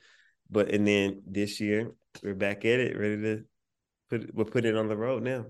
[0.49, 3.43] But and then this year we're back at it, ready to
[4.09, 5.45] put it, we're putting it on the road now.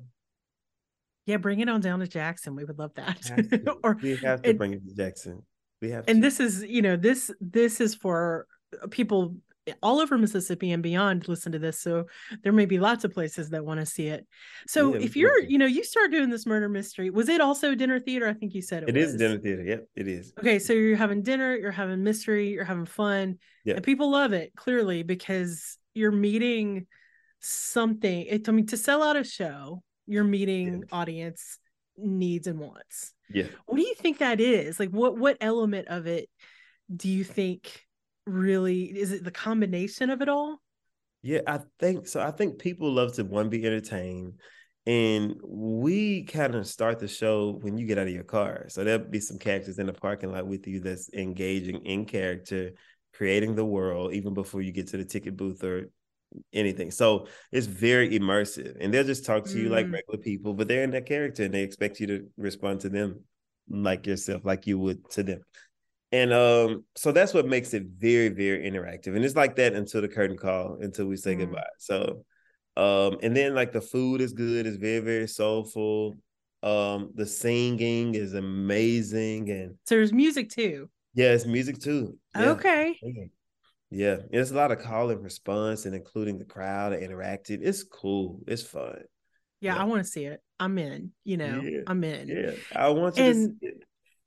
[1.26, 2.56] yeah, bring it on down to Jackson.
[2.56, 3.78] We would love that.
[3.84, 5.44] Or we have to and- bring it to Jackson.
[5.82, 6.28] We have and to.
[6.28, 8.48] this is you know this this is for
[8.90, 9.36] people
[9.82, 12.06] all over mississippi and beyond listen to this so
[12.44, 14.28] there may be lots of places that want to see it
[14.68, 17.74] so Yeah, if you're you know you start doing this murder mystery was it also
[17.74, 19.16] dinner theater i think you said it, it is was.
[19.22, 19.64] dinner theater.
[19.64, 20.34] Yep, it is.
[20.40, 23.76] okay so you're having dinner you're having mystery you're having fun Yeah.
[23.76, 26.88] and people love it clearly because you're meeting
[27.40, 31.60] something it, i mean to sell out a show you're meeting audience
[31.98, 33.46] needs and wants Yeah.
[33.66, 36.30] what do you think that is like what what element of it
[36.94, 37.82] do you think
[38.26, 40.60] really is it the combination of it all?
[41.22, 42.22] Yeah, I think so.
[42.22, 44.34] I think people love to one be entertained.
[44.86, 48.66] And we kind of start the show when you get out of your car.
[48.68, 52.72] So there'll be some characters in the parking lot with you that's engaging in character,
[53.14, 55.90] creating the world even before you get to the ticket booth or
[56.52, 56.92] anything.
[56.92, 58.76] So it's very immersive.
[58.82, 59.94] And they'll just talk to you like Mm.
[59.94, 63.24] regular people, but they're in that character and they expect you to respond to them
[63.70, 65.42] like yourself, like you would to them.
[66.14, 69.16] And um, so that's what makes it very, very interactive.
[69.16, 71.40] And it's like that until the curtain call, until we say Mm.
[71.40, 71.64] goodbye.
[71.80, 72.24] So
[72.78, 76.16] um, and then like the food is good, it's very, very soulful.
[76.64, 80.90] Um, the singing is amazing, and So there's music too.
[81.14, 82.18] yeah, it's music too.
[82.36, 82.52] Yeah.
[82.52, 83.00] Okay.
[83.92, 84.18] Yeah.
[84.32, 87.60] it's a lot of call and response, and including the crowd and interacting.
[87.62, 88.40] It's cool.
[88.48, 89.02] It's fun.
[89.62, 89.82] Yeah, Yeah.
[89.82, 90.42] I want to see it.
[90.60, 91.82] I'm in, you know, Yeah.
[91.88, 92.28] I'm in.
[92.28, 93.72] Yeah, I want you And- to.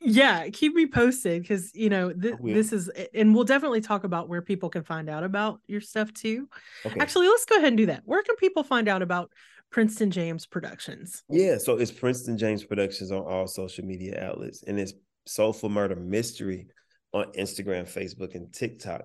[0.00, 4.28] Yeah, keep me posted because you know th- this is, and we'll definitely talk about
[4.28, 6.48] where people can find out about your stuff too.
[6.84, 7.00] Okay.
[7.00, 8.02] Actually, let's go ahead and do that.
[8.04, 9.32] Where can people find out about
[9.70, 11.24] Princeton James Productions?
[11.28, 14.92] Yeah, so it's Princeton James Productions on all social media outlets, and it's
[15.26, 16.68] Soulful Murder Mystery
[17.12, 19.02] on Instagram, Facebook, and TikTok.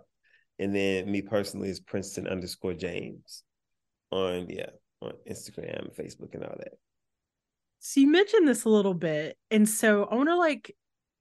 [0.60, 3.44] And then me personally is Princeton underscore James
[4.12, 4.70] on yeah
[5.02, 6.74] on Instagram, Facebook, and all that.
[7.80, 10.76] So you mentioned this a little bit, and so I want to like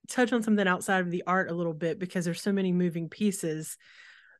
[0.08, 3.08] touch on something outside of the art a little bit because there's so many moving
[3.08, 3.76] pieces.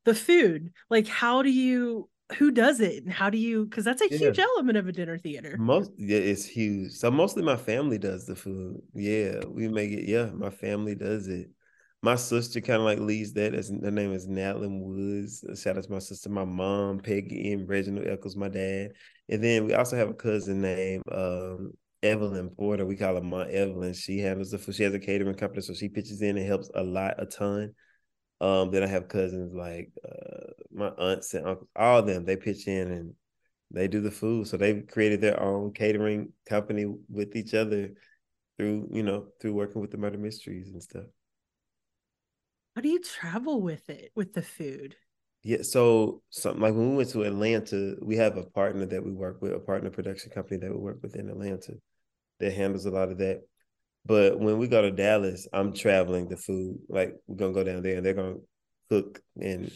[0.05, 4.03] The food, like how do you who does it and how do you because that's
[4.03, 4.19] a Yeah.
[4.19, 5.57] huge element of a dinner theater.
[5.59, 6.93] Most yeah, it's huge.
[6.93, 8.81] So mostly my family does the food.
[8.95, 10.09] Yeah, we make it.
[10.09, 11.51] Yeah, my family does it.
[12.03, 13.55] My sister kind of like leads that.
[13.55, 15.45] As her name is Natlin Woods.
[15.61, 18.93] Shout out to my sister, my mom, Peggy, and Reginald Eccles, my dad.
[19.29, 22.87] And then we also have a cousin named um, Evelyn Porter.
[22.87, 23.93] We call her Mom Evelyn.
[23.93, 24.75] She handles the food.
[24.75, 27.75] She has a catering company, so she pitches in and helps a lot, a ton.
[28.41, 32.25] Um, then I have cousins like uh, my aunts and uncles, all of them.
[32.25, 33.15] They pitch in and
[33.71, 34.49] they do the food.
[34.49, 37.91] So they've created their own catering company with each other
[38.57, 41.05] through, you know, through working with the murder mysteries and stuff.
[42.75, 44.97] How do you travel with it with the food?
[45.43, 45.63] Yeah.
[45.63, 49.43] So something like when we went to Atlanta, we have a partner that we work
[49.43, 51.75] with, a partner production company that we work with in Atlanta
[52.41, 53.43] that handles a lot of that.
[54.05, 56.79] But when we go to Dallas, I'm traveling the food.
[56.89, 58.37] Like we're gonna go down there and they're gonna
[58.89, 59.71] cook and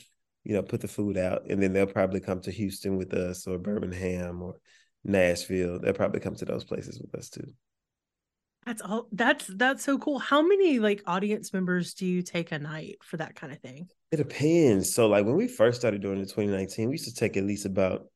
[0.44, 3.46] you know put the food out, and then they'll probably come to Houston with us
[3.46, 4.56] or Birmingham or
[5.04, 5.78] Nashville.
[5.78, 7.52] They'll probably come to those places with us too.
[8.66, 10.18] That's all that's that's so cool.
[10.18, 13.88] How many like audience members do you take a night for that kind of thing?
[14.10, 14.94] It depends.
[14.94, 17.44] So like when we first started doing it in 2019, we used to take at
[17.44, 18.06] least about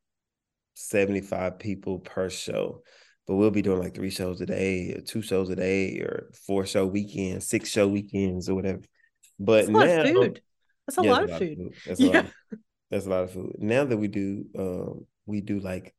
[0.75, 2.83] 75 people per show.
[3.29, 6.31] But we'll be doing like three shows a day, or two shows a day, or
[6.47, 8.81] four show weekends, six show weekends, or whatever.
[9.39, 10.43] But That's a lot now, of food.
[10.87, 11.75] That's a Yeah, lot of food.
[11.87, 12.09] That's a Yeah.
[12.09, 12.25] lot.
[12.25, 12.33] Of,
[12.91, 13.57] that's a lot of food.
[13.59, 15.95] Now that we do, um, we do like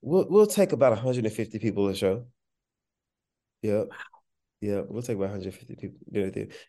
[0.00, 2.24] we'll we'll take about 150 people a show.
[3.62, 3.88] Yep.
[4.62, 5.98] Yeah, we'll take about 150 people.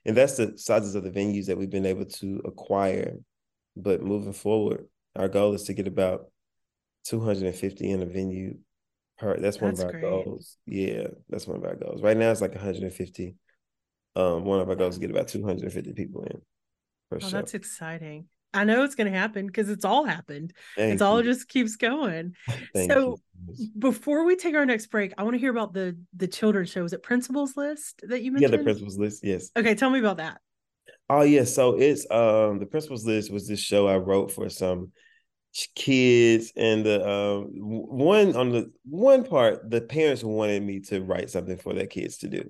[0.06, 3.18] And that's the sizes of the venues that we've been able to acquire.
[3.76, 6.26] But moving forward, our goal is to get about
[7.06, 8.58] 250 in a venue
[9.22, 10.02] per that's one That's of our great.
[10.04, 10.58] goals.
[10.66, 12.02] Yeah, that's one of our goals.
[12.02, 13.36] Right now it's like 150.
[14.16, 16.42] Um, one of our goals is to get about 250 people in
[17.14, 17.30] Oh, show.
[17.30, 18.28] that's exciting.
[18.54, 20.54] I know it's gonna happen because it's all happened.
[20.76, 22.36] Thank it's all just keeps going.
[22.74, 23.18] Thank so
[23.58, 23.68] you.
[23.78, 26.84] before we take our next break, I want to hear about the the children's show.
[26.84, 28.52] Is it Principals List that you mentioned?
[28.52, 29.24] Yeah, the principals list.
[29.24, 29.52] Yes.
[29.56, 30.40] Okay, tell me about that.
[31.10, 31.44] Oh yeah.
[31.44, 34.92] So it's um the principals list was this show I wrote for some
[35.76, 41.30] kids and the um one on the one part the parents wanted me to write
[41.30, 42.50] something for their kids to do.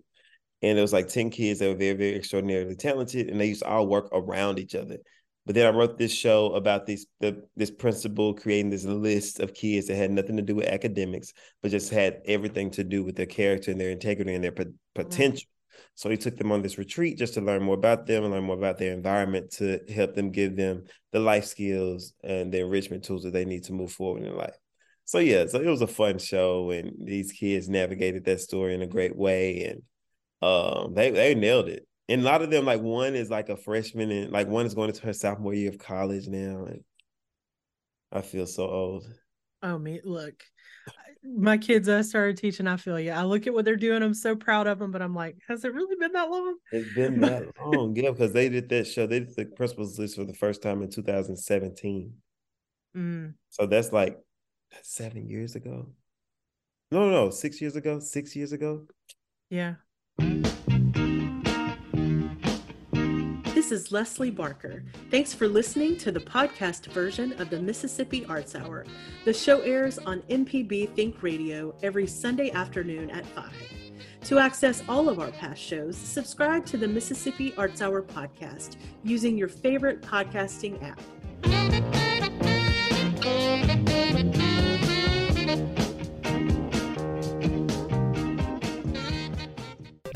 [0.62, 3.64] And it was like 10 kids that were very, very extraordinarily talented and they used
[3.64, 4.98] to all work around each other.
[5.46, 9.56] But then I wrote this show about this the this principal creating this list of
[9.56, 13.16] kids that had nothing to do with academics, but just had everything to do with
[13.16, 15.50] their character and their integrity and their pot- potential.
[15.96, 18.44] So he took them on this retreat just to learn more about them and learn
[18.44, 23.04] more about their environment to help them give them the life skills and the enrichment
[23.04, 24.56] tools that they need to move forward in life.
[25.06, 28.82] So yeah, so it was a fun show and these kids navigated that story in
[28.82, 29.82] a great way and
[30.42, 31.88] um they they nailed it.
[32.10, 34.74] And a lot of them, like one is like a freshman and like one is
[34.74, 36.66] going into her sophomore year of college now.
[36.66, 36.84] And
[38.12, 39.08] I feel so old.
[39.64, 40.44] Oh me, look,
[41.24, 42.68] my kids I started teaching.
[42.68, 43.12] I feel you.
[43.12, 44.02] I look at what they're doing.
[44.04, 46.58] I'm so proud of them, but I'm like, has it really been that long?
[46.72, 49.06] It's been that long, yeah, because they did that show.
[49.08, 52.14] They did the principals list for the first time in 2017.
[52.98, 54.18] Mm, So that's like
[54.82, 55.88] seven years ago.
[56.92, 58.00] No, no, no, six years ago.
[58.00, 58.86] Six years ago.
[59.50, 59.76] yeah.
[63.72, 64.84] This is Leslie Barker.
[65.12, 68.86] Thanks for listening to the podcast version of the Mississippi Arts Hour.
[69.24, 73.50] The show airs on MPB Think Radio every Sunday afternoon at 5.
[74.26, 79.38] To access all of our past shows, subscribe to the Mississippi Arts Hour podcast using
[79.38, 81.00] your favorite podcasting app.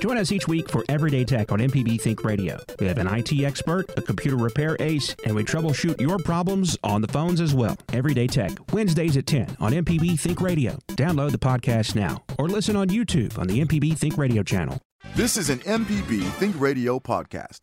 [0.06, 2.60] Join us each week for Everyday Tech on MPB Think Radio.
[2.80, 7.02] We have an IT expert, a computer repair ace, and we troubleshoot your problems on
[7.02, 7.76] the phones as well.
[7.92, 10.78] Everyday Tech, Wednesdays at 10 on MPB Think Radio.
[10.90, 14.80] Download the podcast now or listen on YouTube on the MPB Think Radio channel.
[15.16, 17.62] This is an MPB Think Radio podcast.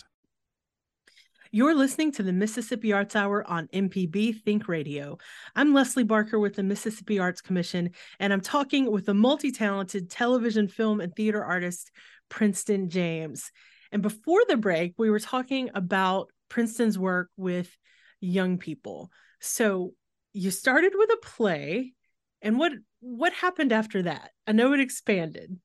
[1.55, 5.19] You're listening to the Mississippi Arts Hour on MPB Think Radio.
[5.55, 10.11] I'm Leslie Barker with the Mississippi Arts Commission, and I'm talking with the multi talented
[10.11, 11.93] television, film, and theater artist
[12.33, 13.51] Princeton James.
[13.93, 17.77] And before the break, we were talking about Princeton's work with
[18.21, 19.11] young people.
[19.41, 19.93] So
[20.33, 21.93] you started with a play,
[22.41, 24.31] and what what happened after that?
[24.47, 25.59] I know it expanded.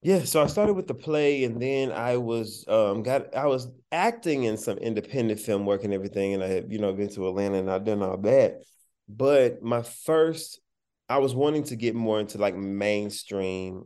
[0.00, 3.68] Yeah, so I started with the play, and then I was um got I was
[3.92, 7.28] acting in some independent film work and everything, and I had you know been to
[7.28, 8.62] Atlanta and I'd done all that.
[9.10, 10.58] But my first,
[11.06, 13.84] I was wanting to get more into like mainstream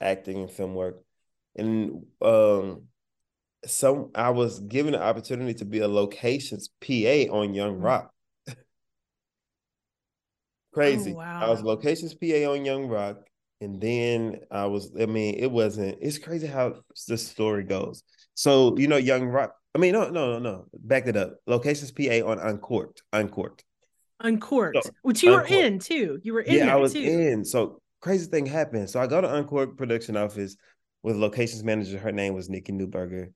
[0.00, 1.02] acting and film work,
[1.56, 2.84] and um,
[3.66, 7.82] some I was given the opportunity to be a locations PA on Young Mm.
[7.84, 8.10] Rock.
[10.72, 11.12] Crazy.
[11.12, 11.40] Oh, wow.
[11.46, 13.16] I was locations PA on Young Rock,
[13.60, 14.92] and then I was.
[15.00, 15.98] I mean, it wasn't.
[16.00, 16.76] It's crazy how
[17.08, 18.02] the story goes.
[18.34, 19.54] So you know, Young Rock.
[19.74, 20.66] I mean, no, no, no, no.
[20.74, 21.36] Back it up.
[21.46, 23.02] Locations PA on Uncorked.
[23.12, 23.64] Uncorked.
[24.20, 26.18] Uncorked, So, which you were in too.
[26.22, 27.00] You were in yeah, there I was too.
[27.00, 27.44] in.
[27.44, 28.90] So crazy thing happened.
[28.90, 30.56] So I go to Uncork production office
[31.02, 31.98] with locations manager.
[31.98, 33.32] Her name was Nikki Newberger.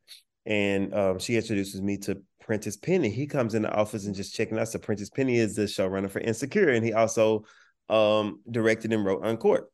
[0.47, 3.09] And um, she introduces me to Prentice Penny.
[3.09, 4.69] He comes in the office and just checking out.
[4.69, 7.45] So Prentice Penny is the showrunner for Insecure, and he also
[7.89, 9.71] um, directed and wrote Uncork.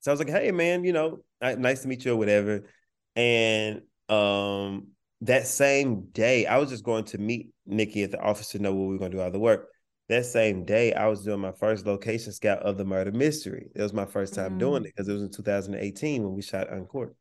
[0.00, 2.62] So I was like, "Hey, man, you know, nice to meet you or whatever."
[3.14, 4.88] And um,
[5.20, 8.74] that same day, I was just going to meet Nikki at the office to know
[8.74, 9.68] what we were going to do all the work
[10.08, 13.70] that same day, I was doing my first location scout of the murder mystery.
[13.74, 14.58] It was my first time Mm.
[14.58, 17.16] doing it because it was in 2018 when we shot Uncorked.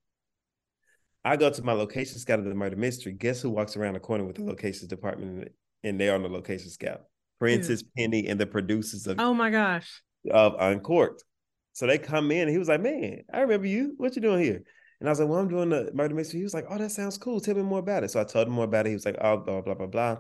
[1.26, 3.14] I go to my location scout of the murder mystery.
[3.14, 5.50] Guess who walks around the corner with the locations department
[5.84, 7.04] and they're on the location scout?
[7.40, 10.02] Prentice Penny and the producers of, Oh my gosh.
[10.32, 11.24] of Uncorked.
[11.72, 13.94] So they come in and he was like, Man, I remember you.
[13.98, 14.64] What you doing here?
[15.00, 16.40] And I was like, Well, I'm doing the murder mystery.
[16.42, 17.40] He was like, Oh, that sounds cool.
[17.40, 18.12] Tell me more about it.
[18.12, 18.90] So I told him more about it.
[18.90, 20.18] He was like, Oh, blah, blah, blah, blah.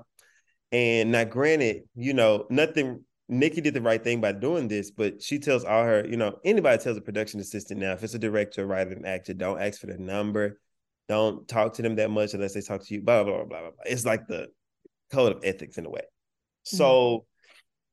[0.73, 3.05] And now, granted, you know, nothing.
[3.29, 6.39] Nikki did the right thing by doing this, but she tells all her, you know,
[6.43, 9.79] anybody tells a production assistant now, if it's a director, writer, and actor, don't ask
[9.79, 10.59] for the number,
[11.07, 13.01] don't talk to them that much unless they talk to you.
[13.01, 13.61] Blah blah blah blah.
[13.61, 13.83] blah.
[13.85, 14.47] It's like the
[15.11, 16.01] code of ethics in a way.
[16.01, 16.77] Mm-hmm.
[16.77, 17.25] So,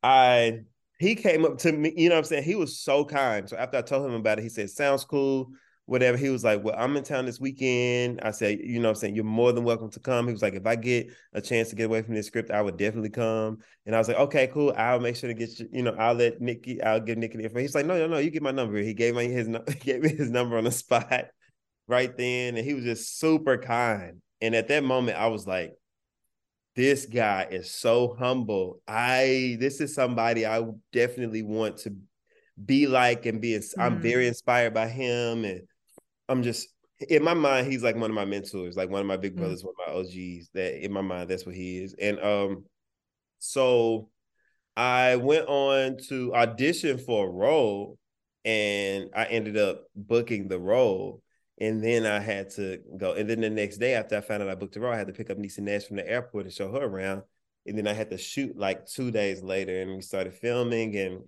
[0.03, 0.61] I
[0.99, 2.45] he came up to me, you know what I'm saying?
[2.45, 3.49] He was so kind.
[3.49, 5.51] So after I told him about it, he said, Sounds cool
[5.91, 6.17] whatever.
[6.17, 8.21] He was like, Well, I'm in town this weekend.
[8.23, 9.17] I said, You know I'm saying?
[9.17, 10.27] You're more than welcome to come.
[10.27, 12.63] He was like, If I get a chance to get away from this script, I
[12.63, 13.59] would definitely come.
[13.87, 14.73] And I was like, Okay, cool.
[14.77, 17.43] I'll make sure to get you, you know, I'll let Nikki, I'll give Nikki the
[17.43, 17.65] information.
[17.65, 18.79] He's like, No, no, no, you get my number.
[18.79, 21.27] He gave me his he gave me his number on the spot
[21.89, 22.57] right then.
[22.57, 24.23] And he was just super kind.
[24.41, 25.75] And at that moment, I was like,
[26.77, 28.81] this guy is so humble.
[28.87, 31.97] I this is somebody I definitely want to
[32.65, 33.57] be like and be.
[33.57, 34.01] I'm Mm.
[34.01, 35.63] very inspired by him, and
[36.31, 36.69] I'm just
[37.09, 37.67] in my mind.
[37.67, 39.39] He's like one of my mentors, like one of my big Mm.
[39.39, 40.51] brothers, one of my OGs.
[40.55, 41.95] That in my mind, that's what he is.
[42.01, 42.65] And um,
[43.39, 44.09] so
[44.77, 47.99] I went on to audition for a role,
[48.45, 51.23] and I ended up booking the role.
[51.59, 53.13] And then I had to go.
[53.13, 55.09] And then the next day, after I found out I booked the role, I had
[55.09, 57.23] to pick up Niecy Nash from the airport and show her around.
[57.67, 61.25] And then I had to shoot like two days later, and we started filming, and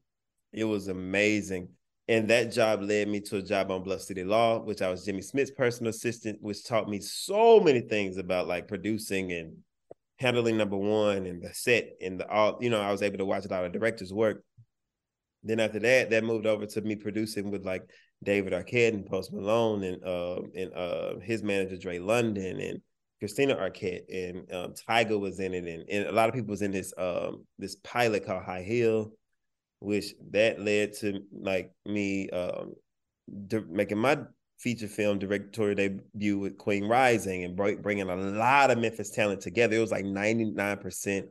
[0.52, 1.68] it was amazing.
[2.08, 5.04] And that job led me to a job on Bluff City Law, which I was
[5.04, 9.56] Jimmy Smits' personal assistant, which taught me so many things about like producing and
[10.18, 12.58] handling number one and the set and the all.
[12.60, 14.42] You know, I was able to watch a lot of directors' work.
[15.44, 17.82] Then after that, that moved over to me producing with like
[18.22, 22.80] David Arquette and Post Malone and uh and uh his manager Dre London and
[23.20, 26.62] Christina Arquette and um, Tyga was in it and, and a lot of people was
[26.62, 29.12] in this um this pilot called High Hill,
[29.82, 32.74] which that led to like me um
[33.46, 34.18] di- making my
[34.58, 39.40] feature film directorial debut with Queen Rising and br- bringing a lot of Memphis talent
[39.40, 39.76] together.
[39.76, 41.26] It was like ninety nine percent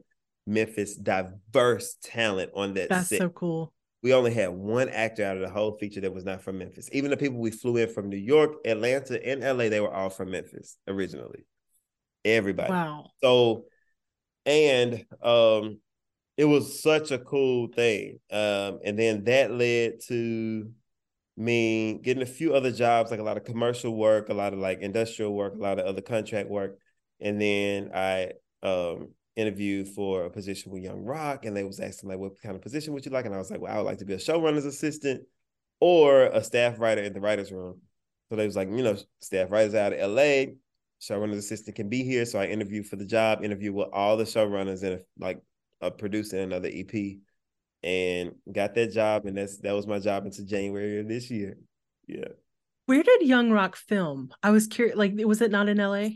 [0.46, 3.74] Memphis diverse talent on that That's set so cool.
[4.04, 6.90] we only had one actor out of the whole feature that was not from Memphis.
[6.92, 10.10] Even the people we flew in from New York, Atlanta, and LA, they were all
[10.10, 11.46] from Memphis originally.
[12.26, 12.72] Everybody.
[12.72, 13.06] Wow.
[13.24, 13.66] So,
[14.46, 15.80] and um,
[16.38, 18.20] it was such a cool thing.
[18.32, 20.70] Um, and then that led to
[21.38, 24.60] me getting a few other jobs, like a lot of commercial work, a lot of
[24.60, 26.78] like industrial work, a lot of other contract work.
[27.20, 28.32] And then I
[28.64, 32.56] um interviewed for a position with Young Rock, and they was asking like, "What kind
[32.56, 34.14] of position would you like?" And I was like, "Well, I would like to be
[34.14, 35.24] a showrunner's assistant
[35.80, 37.82] or a staff writer in the writers' room."
[38.30, 40.54] So they was like, you know, staff writers out of LA,
[41.02, 42.26] showrunner's assistant can be here.
[42.26, 45.42] So I interviewed for the job, interviewed with all the showrunners and like
[45.82, 47.18] a producer and another EP,
[47.84, 49.26] and got that job.
[49.26, 51.58] And that's that was my job until January of this year.
[52.08, 52.30] Yeah.
[52.88, 54.32] Where did Young Rock film?
[54.44, 54.98] I was curious.
[54.98, 56.10] Like, was it not in LA?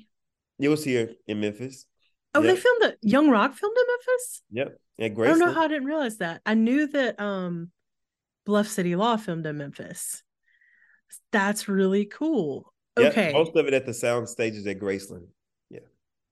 [0.60, 1.86] It was here in Memphis.
[2.34, 2.54] Oh, Yep.
[2.56, 2.98] they filmed it.
[3.02, 4.42] Young Rock filmed in Memphis.
[4.52, 4.80] Yep.
[5.00, 6.42] At I don't know how I didn't realize that.
[6.46, 7.72] I knew that um
[8.46, 10.24] Bluff City Law filmed in Memphis.
[11.32, 12.74] That's really cool.
[12.98, 13.34] Yep, Okay.
[13.34, 15.28] Most of it at the sound stages at Graceland.
[15.70, 15.80] Yeah.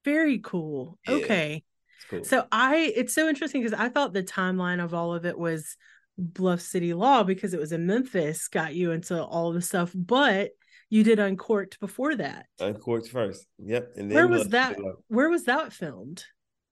[0.06, 0.98] Very cool.
[1.08, 1.16] Yeah.
[1.16, 1.64] Okay.
[2.10, 2.24] Cool.
[2.24, 5.78] So I it's so interesting because I thought the timeline of all of it was
[6.18, 9.92] Bluff City Law because it was in Memphis got you into all of the stuff,
[9.96, 10.52] but
[10.90, 12.46] you did Uncorked before that.
[12.60, 13.48] Uncorked first.
[13.58, 13.94] Yep.
[13.96, 14.78] And then Where was Love that?
[15.08, 16.24] Where was that filmed?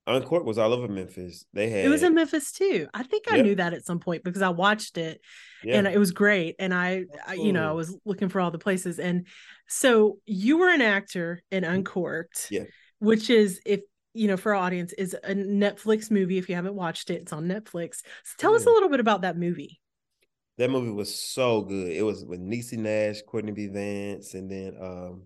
[0.08, 1.46] Uncorked was all over Memphis.
[1.54, 2.88] They had It was in Memphis too.
[2.94, 3.46] I think I Yep.
[3.46, 5.22] knew that at some point because I watched it
[5.64, 5.78] yeah.
[5.78, 8.58] and it was great and I, I you know i was looking for all the
[8.58, 9.28] places and
[9.68, 12.56] so you were an actor in uncorked Mm-hmm.
[12.56, 12.64] Yeah.
[13.00, 13.82] which is if
[14.14, 17.34] you know for our audience is a netflix movie if you haven't watched it it's
[17.34, 19.80] on netflix so tell us a little bit about that movie
[20.58, 21.92] that movie was so good.
[21.92, 23.66] It was with Niecy Nash, Courtney B.
[23.68, 25.24] Vance, and then um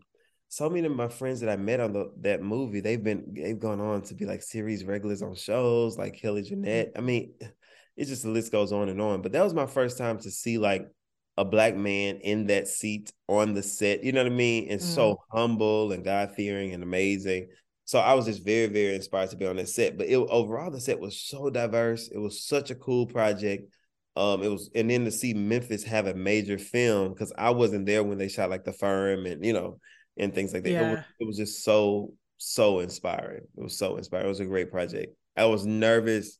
[0.48, 3.60] so many of my friends that I met on the, that movie, they've been they've
[3.60, 6.92] gone on to be like series regulars on shows like Kelly Jenrette.
[6.96, 7.34] I mean,
[7.98, 9.22] it's just the list goes on and on.
[9.22, 10.88] But that was my first time to see like
[11.36, 14.06] a black man in that seat on the set.
[14.06, 14.68] You know what I mean?
[14.70, 17.50] And so humble and God fearing and amazing.
[17.86, 19.98] So I was just very, very inspired to be on that set.
[19.98, 22.10] But it overall, the set was so diverse.
[22.10, 23.72] It was such a cool project.
[24.16, 27.86] Um, it was, and then to see Memphis have a major film because I wasn't
[27.86, 29.80] there when they shot like The Firm and you know
[30.18, 30.74] and things like that.
[30.82, 33.44] It, was, it was just so so inspiring.
[33.58, 34.26] It was so inspiring.
[34.28, 35.16] It was a great project.
[35.38, 36.40] I was nervous,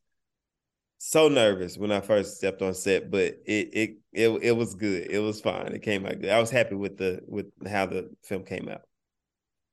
[0.98, 5.12] so nervous when I first stepped on set, but it it it it was good.
[5.12, 5.74] It was fine.
[5.74, 6.30] It came out good.
[6.30, 8.82] I was happy with the with how the film came out.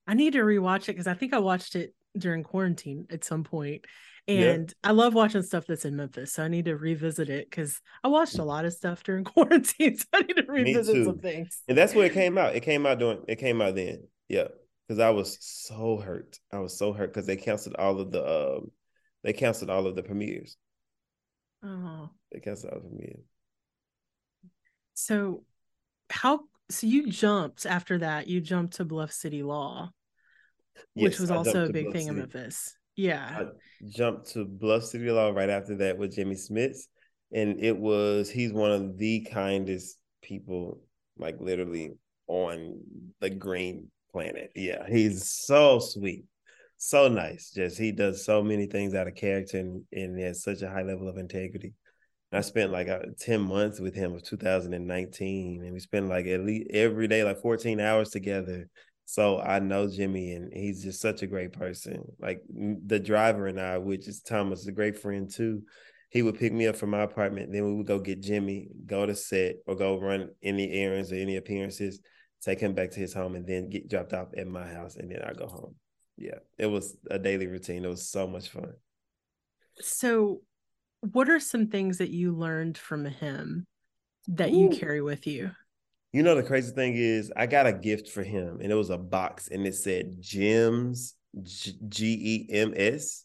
[0.06, 3.42] I need to rewatch it because i think i watched it during quarantine at some
[3.44, 3.84] point
[4.26, 4.50] Yeah.
[4.52, 7.80] and i love watching stuff that's in memphis so i need to revisit it because
[8.04, 11.62] i watched a lot of stuff during quarantine so i need to revisit some things
[11.68, 12.54] And that's where it came out.
[12.54, 14.04] It came out during it came out then.
[14.28, 14.48] Yeah.
[14.88, 16.38] Because I was so hurt.
[16.52, 18.22] I was so hurt because they canceled all of the
[18.56, 18.70] um
[19.22, 20.56] they canceled all of the premieres.
[21.62, 23.24] oh They canceled all the premieres.
[24.94, 25.44] So
[26.10, 26.40] how
[26.72, 29.90] so you jumped after that, you jumped to Bluff City Law,
[30.94, 32.76] which was I also a big Bluff thing in Memphis.
[32.96, 33.40] Yeah.
[33.40, 33.44] I
[33.88, 36.88] jumped to Bluff City Law right after that with Jimmy Smits.
[37.32, 40.80] And it was he's one of the kindest people,
[41.16, 41.92] like literally
[42.26, 42.80] on
[43.20, 44.52] the green planet.
[44.54, 44.86] Yeah.
[44.86, 46.24] He's so sweet.
[46.76, 47.50] So nice.
[47.50, 50.82] Just he does so many things out of character and, and has such a high
[50.82, 51.74] level of integrity.
[52.32, 56.40] I spent like uh, 10 months with him of 2019 and we spent like at
[56.40, 58.68] least every day like 14 hours together.
[59.04, 62.04] So I know Jimmy and he's just such a great person.
[62.18, 65.62] Like the driver and I, which is Thomas, a great friend too.
[66.08, 67.52] He would pick me up from my apartment.
[67.52, 71.16] Then we would go get Jimmy, go to set or go run any errands or
[71.16, 72.00] any appearances,
[72.40, 74.96] take him back to his home and then get dropped off at my house.
[74.96, 75.74] And then I go home.
[76.16, 76.38] Yeah.
[76.56, 77.84] It was a daily routine.
[77.84, 78.72] It was so much fun.
[79.80, 80.40] So
[81.02, 83.66] what are some things that you learned from him
[84.28, 84.76] that you Ooh.
[84.76, 85.50] carry with you?
[86.12, 88.90] You know, the crazy thing is, I got a gift for him, and it was
[88.90, 93.24] a box, and it said Gems, G E M S,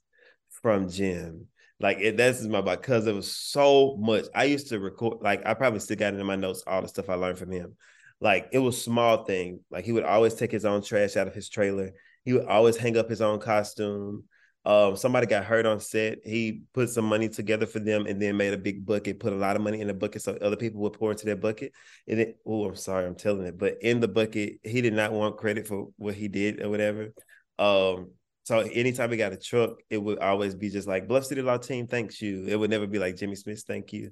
[0.50, 1.48] from Jim.
[1.80, 4.26] Like, it, that's my box because it was so much.
[4.34, 6.88] I used to record, like, I probably still got it in my notes, all the
[6.88, 7.76] stuff I learned from him.
[8.20, 9.60] Like, it was small thing.
[9.70, 11.92] Like, he would always take his own trash out of his trailer,
[12.24, 14.24] he would always hang up his own costume.
[14.68, 16.20] Um, somebody got hurt on set.
[16.26, 19.38] He put some money together for them and then made a big bucket, put a
[19.38, 21.72] lot of money in the bucket so other people would pour into that bucket.
[22.06, 25.14] And it, oh, I'm sorry, I'm telling it, but in the bucket, he did not
[25.14, 27.14] want credit for what he did or whatever.
[27.58, 28.12] Um,
[28.44, 31.58] so anytime he got a truck, it would always be just like Bluff City Law
[31.58, 32.44] Team, thanks you.
[32.46, 34.12] It would never be like Jimmy Smits, thank you.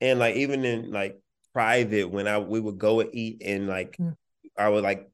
[0.00, 1.20] And like even in like
[1.52, 4.16] private, when I we would go and eat and like Mm.
[4.58, 5.08] I would like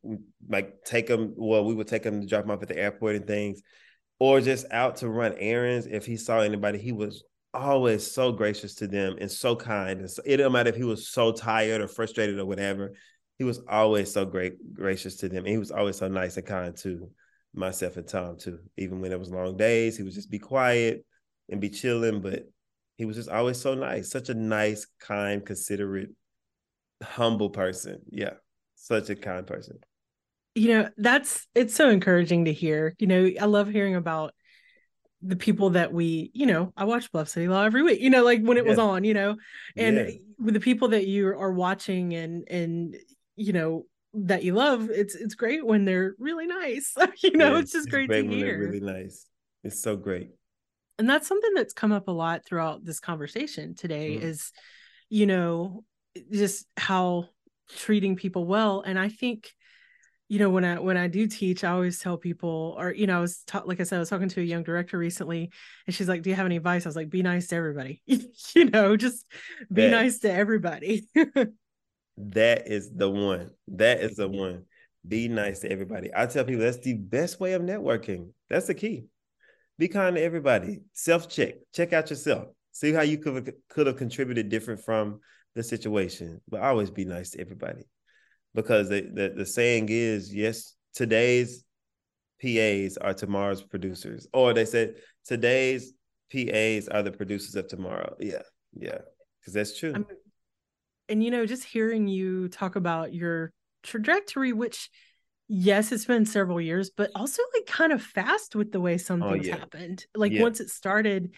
[0.49, 1.35] like take him.
[1.37, 3.63] Well, we would take him to drop him off at the airport and things,
[4.19, 5.87] or just out to run errands.
[5.87, 10.01] If he saw anybody, he was always so gracious to them and so kind.
[10.01, 12.93] And so, it didn't matter if he was so tired or frustrated or whatever.
[13.39, 15.39] He was always so great, gracious to them.
[15.39, 17.11] And he was always so nice and kind to
[17.55, 18.59] myself and Tom too.
[18.77, 21.05] Even when it was long days, he would just be quiet
[21.49, 22.45] and be chilling, but
[22.97, 26.11] he was just always so nice, such a nice, kind, considerate,
[27.03, 28.01] humble person.
[28.11, 28.35] Yeah,
[28.75, 29.79] such a kind person.
[30.57, 32.95] You know, that's it's so encouraging to hear.
[32.99, 34.35] You know, I love hearing about
[35.23, 38.25] the people that we, you know, I watch Bluff City Law every week, you know,
[38.25, 38.71] like when it yeah.
[38.71, 39.37] was on, you know,
[39.77, 40.11] and yeah.
[40.39, 42.97] with the people that you are watching and and
[43.37, 43.85] you know
[44.15, 46.95] that you love, it's it's great when they're really nice.
[47.23, 48.59] you know, yeah, it's just great, great, to hear.
[48.59, 49.27] really nice.
[49.63, 50.31] It's so great.
[50.99, 54.27] And that's something that's come up a lot throughout this conversation today mm-hmm.
[54.27, 54.53] is,
[55.11, 55.85] you know,
[56.33, 57.29] just how
[57.69, 58.81] treating people well.
[58.81, 59.51] And I think
[60.29, 63.19] you know when i when i do teach i always tell people or you know
[63.19, 65.51] i was ta- like i said i was talking to a young director recently
[65.87, 66.85] and she's like do you have any advice?
[66.85, 68.03] I was like be nice to everybody.
[68.55, 69.25] You know just
[69.73, 71.07] be that, nice to everybody.
[72.19, 73.51] That is the one.
[73.69, 74.65] That is the one.
[75.07, 76.11] Be nice to everybody.
[76.15, 78.31] I tell people that's the best way of networking.
[78.49, 79.05] That's the key.
[79.79, 80.81] Be kind to everybody.
[80.95, 82.49] Self check check out yourself.
[82.73, 85.21] See how you could could have contributed different from
[85.55, 86.41] the situation.
[86.49, 87.85] But always be nice to everybody
[88.57, 91.63] because the, the, the saying is yes today's
[92.43, 94.95] PAs are tomorrow's producers or they said
[95.25, 95.93] today's
[96.33, 98.43] PAs are the producers of tomorrow yeah
[98.75, 98.99] yeah
[99.41, 100.07] because that's true I'm,
[101.09, 103.53] and you know just hearing you talk about your
[103.83, 104.91] trajectory which
[105.49, 109.23] yes it's been several years but also like kind of fast with the way some
[109.23, 109.59] oh, things yeah.
[109.59, 110.43] happened like yeah.
[110.43, 111.31] once it started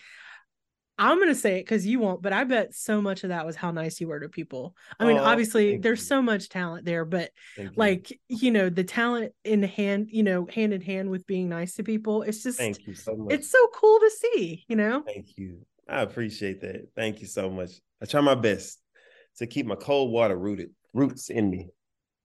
[0.98, 3.54] I'm gonna say it because you won't, but I bet so much of that was
[3.54, 4.74] how nice you were to people.
[4.98, 6.06] I mean, oh, obviously there's you.
[6.06, 8.18] so much talent there, but thank like you.
[8.28, 8.50] you.
[8.50, 12.22] know, the talent in hand, you know, hand in hand with being nice to people,
[12.22, 13.32] it's just thank you so much.
[13.32, 15.04] It's so cool to see, you know.
[15.06, 15.60] Thank you.
[15.88, 16.88] I appreciate that.
[16.96, 17.70] Thank you so much.
[18.02, 18.80] I try my best
[19.36, 21.68] to keep my Coldwater rooted roots in me.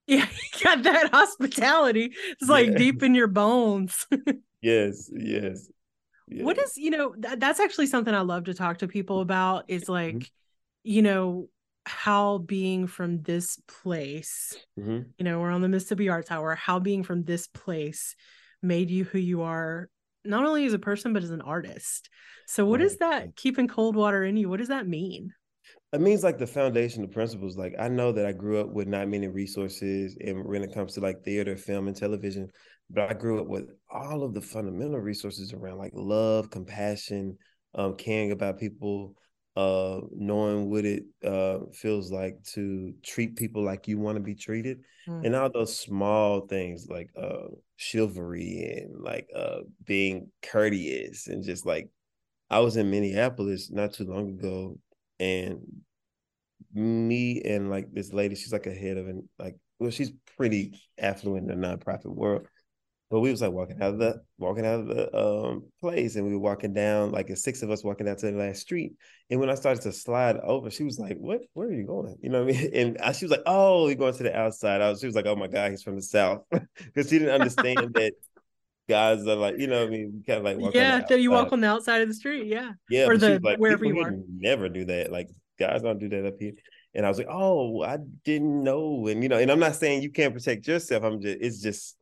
[0.05, 2.13] Yeah, you got that hospitality.
[2.31, 2.77] It's like yeah.
[2.77, 4.05] deep in your bones.
[4.61, 5.69] yes, yes
[6.33, 6.43] yeah.
[6.43, 9.65] what is you know th- that's actually something i love to talk to people about
[9.67, 9.91] is mm-hmm.
[9.91, 10.25] like mm-hmm.
[10.83, 11.49] you know
[11.85, 15.01] how being from this place mm-hmm.
[15.17, 18.15] you know we're on the mississippi arts hour how being from this place
[18.61, 19.89] made you who you are
[20.23, 22.09] not only as a person but as an artist
[22.47, 22.85] so what right.
[22.85, 25.33] is that keeping Coldwater in you what does that mean
[25.91, 28.87] it means like the foundation the principles like i know that i grew up with
[28.87, 32.47] not many resources and when it comes to like theater film and television
[32.93, 37.37] but I grew up with all of the fundamental resources around like love, compassion,
[37.75, 39.15] um, caring about people,
[39.55, 44.35] uh, knowing what it uh, feels like to treat people like you want to be
[44.35, 45.25] treated, mm.
[45.25, 51.65] and all those small things like uh, chivalry and like uh, being courteous and just
[51.65, 51.89] like
[52.49, 54.77] I was in Minneapolis not too long ago,
[55.19, 55.59] and
[56.71, 60.79] me and like this lady, she's like a head of an like well, she's pretty
[60.97, 62.47] affluent in the nonprofit world.
[63.13, 66.25] But we was like walking out of the walking out of the um place, and
[66.25, 68.93] we were walking down like six of us walking down to the last street.
[69.29, 71.41] And when I started to slide over, she was like, "What?
[71.53, 72.71] Where are you going?" You know what I mean?
[72.73, 75.13] And I, she was like, "Oh, you're going to the outside." I was, she was
[75.13, 78.13] like, "Oh my god, he's from the south," because she didn't understand that
[78.89, 81.05] guys are like, you know, what I mean, kind of like yeah.
[81.07, 83.85] So you walk on the outside of the street, yeah, yeah, or the like, wherever
[83.85, 84.15] you are.
[84.27, 85.11] Never do that.
[85.11, 86.53] Like guys don't do that up here.
[86.95, 89.05] And I was like, oh, I didn't know.
[89.05, 91.03] And you know, and I'm not saying you can't protect yourself.
[91.03, 91.95] I'm just, it's just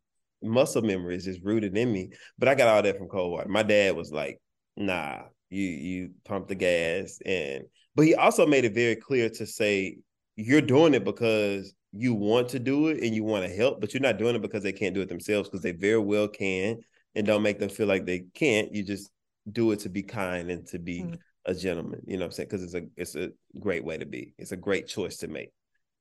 [0.43, 2.09] muscle memory is just rooted in me.
[2.37, 3.49] But I got all that from Coldwater.
[3.49, 4.39] My dad was like,
[4.75, 5.19] nah,
[5.49, 7.63] you you pump the gas and
[7.95, 9.97] but he also made it very clear to say
[10.35, 13.93] you're doing it because you want to do it and you want to help, but
[13.93, 16.79] you're not doing it because they can't do it themselves because they very well can
[17.15, 18.73] and don't make them feel like they can't.
[18.73, 19.11] You just
[19.51, 21.17] do it to be kind and to be mm.
[21.45, 22.47] a gentleman, you know what I'm saying?
[22.49, 24.33] Because it's a it's a great way to be.
[24.37, 25.51] It's a great choice to make.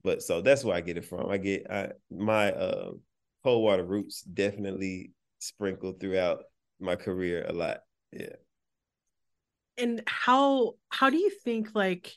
[0.03, 1.29] But so that's where I get it from.
[1.29, 2.93] I get I my uh
[3.43, 6.41] Coldwater roots definitely sprinkled throughout
[6.79, 7.79] my career a lot.
[8.13, 8.37] Yeah.
[9.79, 12.15] And how how do you think like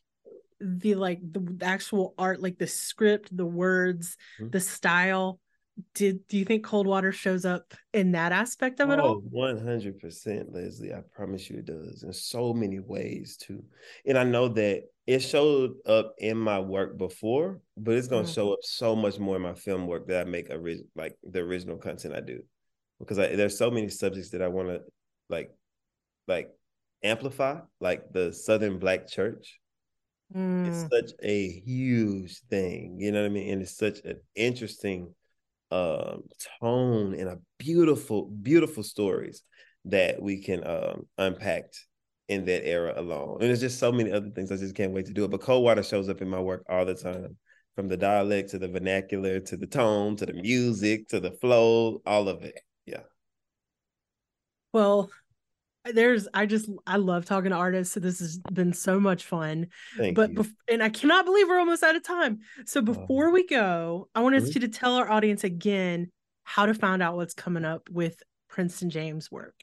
[0.60, 4.50] the like the actual art, like the script, the words, mm-hmm.
[4.50, 5.40] the style
[5.96, 10.94] did do you think Coldwater shows up in that aspect of it all 100% leslie
[10.94, 13.64] i promise you it does in so many ways too
[14.06, 18.30] and i know that it showed up in my work before but it's going to
[18.30, 18.36] mm-hmm.
[18.36, 21.40] show up so much more in my film work that i make original like the
[21.40, 22.42] original content i do
[23.00, 24.82] because I, there's so many subjects that i want to
[25.30, 25.50] like
[26.28, 26.50] like
[27.04, 29.60] amplify like the southern black church
[30.36, 30.68] mm.
[30.68, 35.14] it's such a huge thing you know what i mean and it's such an interesting
[35.74, 36.24] um,
[36.62, 39.44] tone and a beautiful, beautiful stories
[39.86, 41.64] that we can um, unpack
[42.30, 43.38] in that era alone.
[43.42, 44.52] And there's just so many other things.
[44.52, 45.32] I just can't wait to do it.
[45.32, 47.38] But Coldwater shows up in my work all the time,
[47.76, 52.02] from the dialect to the vernacular to the tone to the music to the flow,
[52.06, 52.60] all of it.
[52.86, 53.02] Yeah.
[54.74, 55.10] Well,
[55.92, 57.94] there's I just I love talking to artists.
[57.94, 59.68] So this has been so much fun.
[59.98, 60.38] Thank but you.
[60.38, 62.40] bef- and I cannot believe we're almost out of time.
[62.66, 64.56] So before we go, I want us Mhm.
[64.56, 66.12] you to tell our audience again
[66.44, 69.56] how to find out what's coming up with Princeton James work.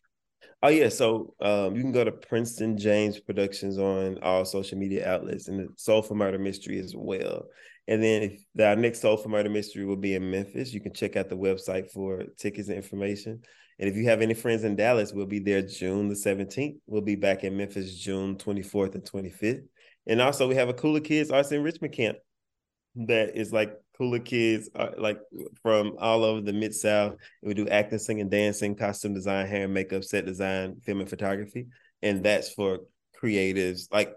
[0.62, 5.08] Oh yeah, so um, you can go to Princeton James Productions on all social media
[5.10, 7.46] outlets and the Soul for Murder Mystery as well.
[7.88, 11.16] And then our next Soul for Murder Mystery will be in Memphis, you can check
[11.16, 13.40] out the website for tickets and information.
[13.80, 16.76] And if you have any friends in Dallas, we'll be there June the 17th.
[16.86, 19.64] We'll be back in Memphis June 24th and 25th.
[20.06, 22.18] And also we have a Cooler Kids Arts Enrichment Camp
[22.94, 25.20] that is like cooler kids uh, like
[25.62, 27.16] from all over the mid south.
[27.42, 31.68] We do acting, singing, dancing, costume design, hair and makeup, set design, film and photography,
[32.02, 32.80] and that's for
[33.22, 34.14] creatives like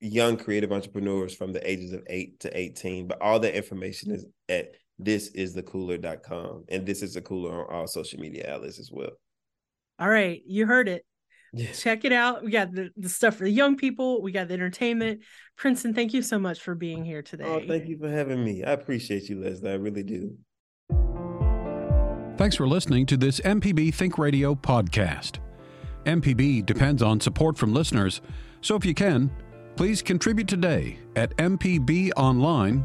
[0.00, 3.08] young creative entrepreneurs from the ages of eight to eighteen.
[3.08, 4.72] But all that information is at
[5.02, 9.10] thisisthecooler.com, and this is the cooler on all social media outlets as well.
[9.98, 11.04] All right, you heard it.
[11.52, 11.82] Yes.
[11.82, 12.44] Check it out.
[12.44, 14.20] We got the, the stuff for the young people.
[14.20, 15.22] We got the entertainment.
[15.56, 17.44] Princeton, thank you so much for being here today.
[17.44, 18.62] Oh, thank you for having me.
[18.62, 19.70] I appreciate you, Leslie.
[19.70, 20.36] I really do.
[22.36, 25.38] Thanks for listening to this MPB Think Radio podcast.
[26.04, 28.20] MPB depends on support from listeners,
[28.60, 29.30] so if you can,
[29.76, 32.84] please contribute today at mpbonline.org.